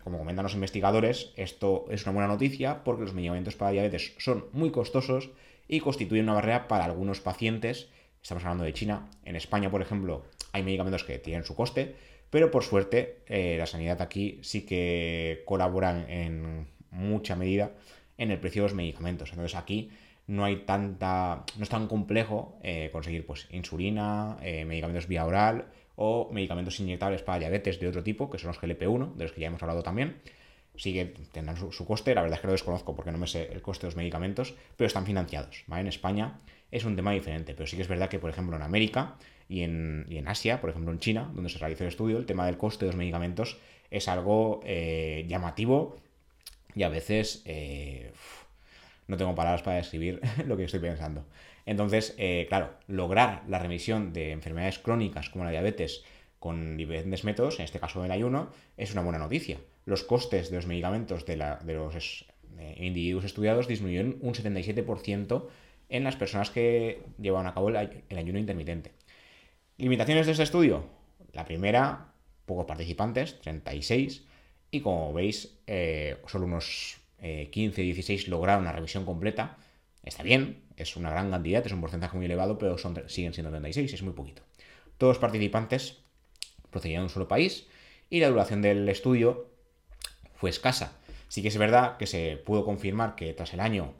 como 0.03 0.17
comentan 0.17 0.43
los 0.43 0.55
investigadores, 0.55 1.31
esto 1.35 1.85
es 1.89 2.03
una 2.03 2.13
buena 2.13 2.27
noticia 2.27 2.83
porque 2.83 3.03
los 3.03 3.13
medicamentos 3.13 3.55
para 3.55 3.71
diabetes 3.71 4.13
son 4.17 4.45
muy 4.51 4.71
costosos 4.71 5.29
y 5.67 5.79
constituyen 5.79 6.25
una 6.25 6.33
barrera 6.33 6.67
para 6.67 6.85
algunos 6.85 7.21
pacientes. 7.21 7.89
Estamos 8.21 8.43
hablando 8.43 8.63
de 8.63 8.73
China. 8.73 9.09
En 9.25 9.35
España, 9.35 9.69
por 9.69 9.81
ejemplo, 9.81 10.23
hay 10.51 10.63
medicamentos 10.63 11.03
que 11.03 11.19
tienen 11.19 11.43
su 11.43 11.55
coste, 11.55 11.95
pero 12.31 12.49
por 12.49 12.63
suerte 12.63 13.19
eh, 13.27 13.55
la 13.59 13.67
sanidad 13.67 14.01
aquí 14.01 14.39
sí 14.41 14.65
que 14.65 15.43
colabora 15.45 16.05
en 16.09 16.67
mucha 16.91 17.35
medida 17.35 17.71
en 18.17 18.31
el 18.31 18.39
precio 18.39 18.63
de 18.63 18.69
los 18.69 18.75
medicamentos. 18.75 19.29
Entonces 19.31 19.55
aquí 19.55 19.89
no 20.27 20.45
hay 20.45 20.57
tanta. 20.57 21.43
no 21.57 21.63
es 21.63 21.69
tan 21.69 21.87
complejo 21.87 22.59
eh, 22.61 22.89
conseguir 22.91 23.25
pues 23.25 23.47
insulina, 23.51 24.37
eh, 24.41 24.63
medicamentos 24.63 25.07
vía 25.07 25.25
oral 25.25 25.65
o 25.95 26.29
medicamentos 26.31 26.79
inyectables 26.79 27.23
para 27.23 27.39
diabetes 27.39 27.79
de 27.79 27.87
otro 27.87 28.03
tipo, 28.03 28.29
que 28.29 28.37
son 28.37 28.49
los 28.49 28.61
GLP-1, 28.61 29.15
de 29.15 29.23
los 29.23 29.33
que 29.33 29.41
ya 29.41 29.47
hemos 29.47 29.61
hablado 29.63 29.83
también. 29.83 30.17
Sí 30.75 30.93
que 30.93 31.05
tendrán 31.33 31.57
su, 31.57 31.85
coste, 31.85 32.15
la 32.15 32.21
verdad 32.21 32.37
es 32.37 32.41
que 32.41 32.47
lo 32.47 32.53
desconozco 32.53 32.95
porque 32.95 33.11
no 33.11 33.17
me 33.17 33.27
sé 33.27 33.49
el 33.51 33.61
coste 33.61 33.81
de 33.81 33.87
los 33.87 33.97
medicamentos, 33.97 34.55
pero 34.77 34.87
están 34.87 35.05
financiados. 35.05 35.65
En 35.69 35.87
España 35.87 36.39
es 36.71 36.85
un 36.85 36.95
tema 36.95 37.11
diferente, 37.11 37.53
pero 37.53 37.67
sí 37.67 37.75
que 37.75 37.81
es 37.81 37.89
verdad 37.89 38.07
que, 38.07 38.19
por 38.19 38.29
ejemplo, 38.29 38.55
en 38.55 38.61
América 38.61 39.15
y 39.49 39.63
en, 39.63 40.23
Asia, 40.27 40.61
por 40.61 40.69
ejemplo 40.69 40.93
en 40.93 40.99
China, 40.99 41.29
donde 41.33 41.49
se 41.49 41.57
realizó 41.57 41.83
el 41.83 41.89
estudio, 41.89 42.17
el 42.17 42.25
tema 42.25 42.45
del 42.45 42.55
coste 42.55 42.85
de 42.85 42.91
los 42.91 42.95
medicamentos 42.95 43.57
es 43.89 44.07
algo 44.07 44.61
eh, 44.63 45.25
llamativo 45.27 45.97
y 46.75 46.83
a 46.83 46.89
veces 46.89 47.43
no 49.09 49.17
tengo 49.17 49.35
palabras 49.35 49.63
para 49.63 49.77
describir 49.77 50.21
lo 50.45 50.55
que 50.55 50.63
estoy 50.63 50.79
pensando. 50.79 51.25
Entonces, 51.65 52.15
eh, 52.17 52.45
claro, 52.47 52.71
lograr 52.87 53.43
la 53.47 53.59
remisión 53.59 54.13
de 54.13 54.31
enfermedades 54.31 54.79
crónicas 54.79 55.29
como 55.29 55.43
la 55.43 55.51
diabetes 55.51 56.03
con 56.39 56.77
diferentes 56.77 57.23
métodos, 57.23 57.59
en 57.59 57.65
este 57.65 57.79
caso 57.79 58.05
el 58.05 58.11
ayuno, 58.11 58.49
es 58.77 58.93
una 58.93 59.01
buena 59.01 59.19
noticia. 59.19 59.57
Los 59.85 60.03
costes 60.03 60.49
de 60.49 60.55
los 60.55 60.67
medicamentos 60.67 61.25
de, 61.25 61.35
los 61.35 62.25
eh, 62.57 62.75
individuos 62.79 63.25
estudiados 63.25 63.67
disminuyeron 63.67 64.17
un 64.21 64.33
77% 64.33 65.47
en 65.89 66.03
las 66.03 66.15
personas 66.15 66.49
que 66.49 67.01
llevaban 67.19 67.47
a 67.47 67.53
cabo 67.53 67.69
el, 67.69 67.77
ayuno 68.17 68.39
intermitente. 68.39 68.93
¿Limitaciones 69.77 70.27
de 70.27 70.33
este 70.33 70.43
estudio? 70.43 70.85
La 71.33 71.45
primera, 71.45 72.13
pocos 72.45 72.65
participantes, 72.65 73.39
36, 73.41 74.23
y 74.71 74.81
como 74.81 75.13
veis, 75.13 75.57
eh, 75.67 76.17
solo 76.27 76.45
unos 76.45 76.97
15, 77.19 77.81
eh, 77.81 77.85
16 77.85 78.27
lograron 78.27 78.63
una 78.63 78.71
revisión 78.71 79.05
completa, 79.05 79.57
está 80.03 80.23
bien, 80.23 80.61
es 80.77 80.95
una 80.95 81.11
gran 81.11 81.31
cantidad, 81.31 81.65
es 81.65 81.71
un 81.71 81.81
porcentaje 81.81 82.15
muy 82.15 82.25
elevado, 82.25 82.57
pero 82.57 82.77
siguen 83.07 83.33
siendo 83.33 83.51
36, 83.51 83.93
es 83.93 84.01
muy 84.03 84.13
poquito. 84.13 84.41
Todos 84.97 85.15
los 85.15 85.19
participantes 85.19 85.97
procedían 86.71 87.01
de 87.01 87.03
un 87.05 87.09
solo 87.09 87.27
país 87.27 87.67
y 88.09 88.19
la 88.19 88.29
duración 88.29 88.61
del 88.61 88.87
estudio 88.89 89.49
fue 90.35 90.49
escasa. 90.49 90.97
Sí 91.27 91.41
que 91.41 91.49
es 91.49 91.57
verdad 91.57 91.97
que 91.97 92.07
se 92.07 92.37
pudo 92.37 92.65
confirmar 92.65 93.15
que 93.15 93.33
tras 93.33 93.53
el 93.53 93.59
año 93.59 93.93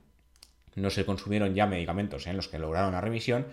no 0.75 0.89
se 0.89 1.05
consumieron 1.05 1.53
ya 1.53 1.67
medicamentos 1.67 2.27
en 2.27 2.36
los 2.36 2.47
que 2.47 2.60
lograron 2.60 2.93
la 2.93 3.01
remisión, 3.01 3.47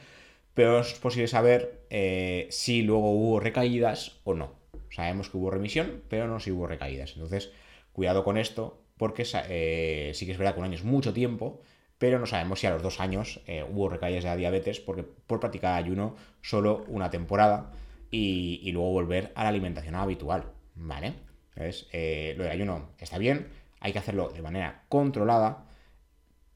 pero 0.55 0.81
es 0.81 0.95
posible 0.95 1.29
saber 1.29 1.85
eh, 1.91 2.47
si 2.51 2.83
luego 2.83 3.11
hubo 3.11 3.41
recaídas 3.41 4.21
o 4.25 4.35
no. 4.35 4.55
Sabemos 4.97 5.29
que 5.29 5.37
hubo 5.37 5.51
remisión, 5.51 6.05
pero 6.09 6.27
no 6.27 6.41
si 6.41 6.51
hubo 6.51 6.67
recaídas. 6.67 7.13
Entonces, 7.17 7.53
cuidado 7.93 8.25
con 8.25 8.39
esto, 8.39 8.83
porque 8.97 9.27
eh, 9.51 10.13
sí 10.15 10.25
que 10.25 10.33
es 10.33 10.39
verdad 10.39 10.55
que 10.55 10.61
un 10.61 10.65
año 10.65 10.77
es 10.77 10.85
mucho 10.85 11.13
tiempo, 11.13 11.61
pero 11.99 12.19
no 12.19 12.25
sabemos 12.25 12.61
si 12.61 12.67
a 12.67 12.71
los 12.71 12.83
dos 12.83 12.99
años 12.99 13.43
eh, 13.47 13.63
hubo 13.63 13.91
recaídas 13.91 14.25
de 14.25 14.31
la 14.31 14.37
diabetes 14.37 14.81
porque 14.81 15.03
por 15.03 15.39
practicar 15.39 15.75
ayuno 15.75 16.17
solo 16.41 16.87
una 16.89 17.11
temporada 17.11 17.73
y, 18.11 18.71
luego 18.73 18.91
volver 18.91 19.33
a 19.35 19.43
la 19.43 19.51
alimentación 19.51 19.97
habitual, 19.97 20.47
¿vale? 20.77 21.13
Entonces, 21.51 21.89
eh, 21.93 22.33
lo 22.39 22.45
del 22.45 22.53
ayuno 22.53 22.93
está 22.99 23.19
bien, 23.19 23.49
hay 23.81 23.93
que 23.93 23.99
hacerlo 23.99 24.31
de 24.31 24.41
manera 24.41 24.85
controlada 24.89 25.67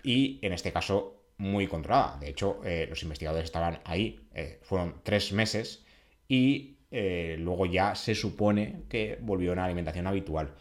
y 0.03 0.39
en 0.41 0.55
este 0.55 0.73
caso 0.73 1.25
muy 1.37 1.67
controlada. 1.67 2.17
De 2.19 2.31
hecho, 2.31 2.63
los 2.89 3.03
investigadores 3.03 3.45
estaban 3.45 3.81
ahí, 3.85 4.27
fueron 4.63 5.01
tres 5.05 5.33
meses 5.33 5.85
y 6.27 6.80
luego 6.91 7.67
ya 7.67 7.95
se 7.95 8.15
supone 8.15 8.83
que 8.89 9.19
volvió 9.21 9.51
a 9.51 9.53
una 9.55 9.65
alimentación 9.65 10.07
habitual. 10.07 10.55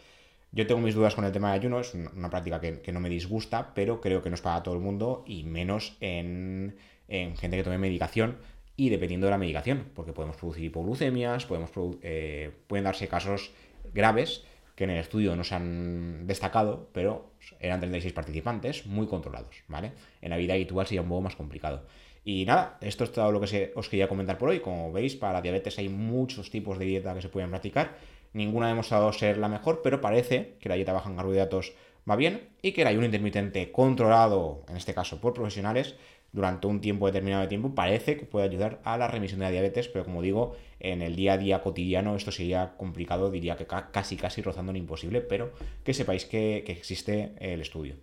Yo 0.52 0.66
tengo 0.66 0.82
mis 0.82 0.96
dudas 0.96 1.14
con 1.14 1.26
el 1.26 1.32
tema 1.32 1.52
de 1.52 1.60
ayuno, 1.60 1.80
es 1.80 1.94
una 1.94 2.30
práctica 2.30 2.60
que, 2.60 2.92
no 2.92 3.00
me 3.00 3.10
disgusta, 3.10 3.74
pero 3.76 4.02
creo 4.02 4.24
que 4.24 4.30
no 4.30 4.36
es 4.36 4.42
para 4.42 4.64
todo 4.64 4.74
el 4.74 4.82
mundo 4.82 5.24
y 5.28 5.44
menos 5.44 5.96
en, 6.00 6.76
gente 7.08 7.52
que 7.52 7.64
tome 7.64 7.78
medicación 7.78 8.38
y 8.76 8.90
dependiendo 8.90 9.28
de 9.28 9.32
la 9.32 9.38
medicación, 9.38 9.90
porque 9.94 10.14
podemos 10.14 10.38
producir 10.38 10.66
hipoglucemias, 10.66 11.46
podemos, 11.46 11.70
eh, 12.02 12.52
pueden 12.68 12.86
darse 12.86 13.08
casos 13.08 13.52
graves 13.94 14.44
que 14.76 14.86
en 14.86 14.92
el 14.92 15.00
estudio 15.00 15.36
no 15.36 15.44
se 15.44 15.54
han 15.54 16.26
destacado, 16.26 16.90
pero 16.94 17.34
eran 17.60 17.82
36 17.82 18.14
participantes 18.14 18.86
muy 18.86 19.08
controlados, 19.08 19.64
¿vale? 19.68 19.92
En 20.22 20.30
la 20.30 20.38
vida 20.38 20.54
habitual 20.54 20.88
sería 20.88 21.02
un 21.02 21.10
poco 21.10 21.22
más 21.22 21.36
complicado. 21.36 21.86
Y 22.32 22.46
nada, 22.46 22.78
esto 22.82 23.06
es 23.06 23.12
todo 23.12 23.32
lo 23.32 23.42
que 23.42 23.72
os 23.76 23.90
quería 23.90 24.08
comentar 24.08 24.38
por 24.38 24.50
hoy. 24.50 24.60
Como 24.60 24.92
veis, 24.92 25.16
para 25.16 25.34
la 25.34 25.42
diabetes 25.42 25.80
hay 25.80 25.90
muchos 25.90 26.52
tipos 26.52 26.78
de 26.78 26.86
dieta 26.86 27.16
que 27.16 27.24
se 27.24 27.30
pueden 27.30 27.50
practicar 27.50 27.98
Ninguna 28.34 28.68
ha 28.68 28.70
demostrado 28.70 29.12
ser 29.12 29.40
la 29.40 29.48
mejor, 29.48 29.82
pero 29.82 30.00
parece 30.00 30.54
que 30.60 30.70
la 30.70 30.76
dieta 30.76 30.94
baja 30.94 31.10
en 31.10 31.16
carbohidratos 31.16 31.74
va 32.08 32.16
bien 32.16 32.50
y 32.62 32.74
que 32.74 32.84
el 32.84 32.88
ayuno 32.88 33.06
intermitente 33.06 33.72
controlado, 33.72 34.64
en 34.70 34.78
este 34.78 34.94
caso 34.94 35.20
por 35.20 35.34
profesionales, 35.34 35.96
durante 36.32 36.68
un 36.68 36.82
tiempo 36.82 37.08
determinado 37.08 37.42
de 37.42 37.48
tiempo, 37.48 37.74
parece 37.74 38.16
que 38.16 38.28
puede 38.28 38.46
ayudar 38.46 38.80
a 38.84 39.00
la 39.00 39.08
remisión 39.08 39.40
de 39.40 39.46
la 39.46 39.52
diabetes, 39.52 39.88
pero 39.88 40.06
como 40.06 40.22
digo, 40.22 40.56
en 40.80 41.02
el 41.02 41.16
día 41.16 41.34
a 41.34 41.38
día 41.40 41.64
cotidiano 41.64 42.16
esto 42.16 42.32
sería 42.32 42.76
complicado, 42.78 43.32
diría 43.32 43.58
que 43.58 43.66
casi 43.66 44.16
casi 44.18 44.44
rozando 44.44 44.72
lo 44.72 44.78
imposible, 44.78 45.22
pero 45.22 45.52
que 45.84 45.96
sepáis 45.96 46.26
que, 46.26 46.58
existe 46.68 47.34
el 47.40 47.62
estudio. 47.62 47.96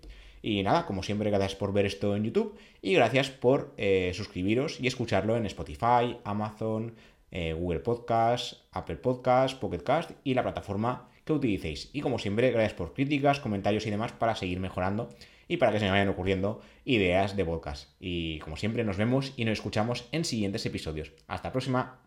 Y 0.46 0.62
nada, 0.62 0.86
como 0.86 1.02
siempre, 1.02 1.28
gracias 1.28 1.56
por 1.56 1.72
ver 1.72 1.86
esto 1.86 2.14
en 2.14 2.22
YouTube 2.22 2.56
y 2.80 2.94
gracias 2.94 3.30
por 3.30 3.74
eh, 3.78 4.12
suscribiros 4.14 4.78
y 4.80 4.86
escucharlo 4.86 5.36
en 5.36 5.44
Spotify, 5.44 6.18
Amazon, 6.22 6.94
eh, 7.32 7.52
Google 7.52 7.80
Podcast, 7.80 8.52
Apple 8.70 8.94
Podcast, 8.94 9.58
Pocket 9.58 9.80
Cast 9.80 10.12
y 10.22 10.34
la 10.34 10.44
plataforma 10.44 11.08
que 11.24 11.32
utilicéis. 11.32 11.90
Y 11.92 12.00
como 12.00 12.20
siempre, 12.20 12.52
gracias 12.52 12.74
por 12.74 12.94
críticas, 12.94 13.40
comentarios 13.40 13.88
y 13.88 13.90
demás 13.90 14.12
para 14.12 14.36
seguir 14.36 14.60
mejorando 14.60 15.08
y 15.48 15.56
para 15.56 15.72
que 15.72 15.80
se 15.80 15.86
me 15.86 15.90
vayan 15.90 16.10
ocurriendo 16.10 16.60
ideas 16.84 17.34
de 17.34 17.44
podcast. 17.44 17.90
Y 17.98 18.38
como 18.38 18.56
siempre, 18.56 18.84
nos 18.84 18.98
vemos 18.98 19.32
y 19.36 19.44
nos 19.46 19.54
escuchamos 19.54 20.06
en 20.12 20.24
siguientes 20.24 20.64
episodios. 20.64 21.10
Hasta 21.26 21.48
la 21.48 21.52
próxima. 21.52 21.98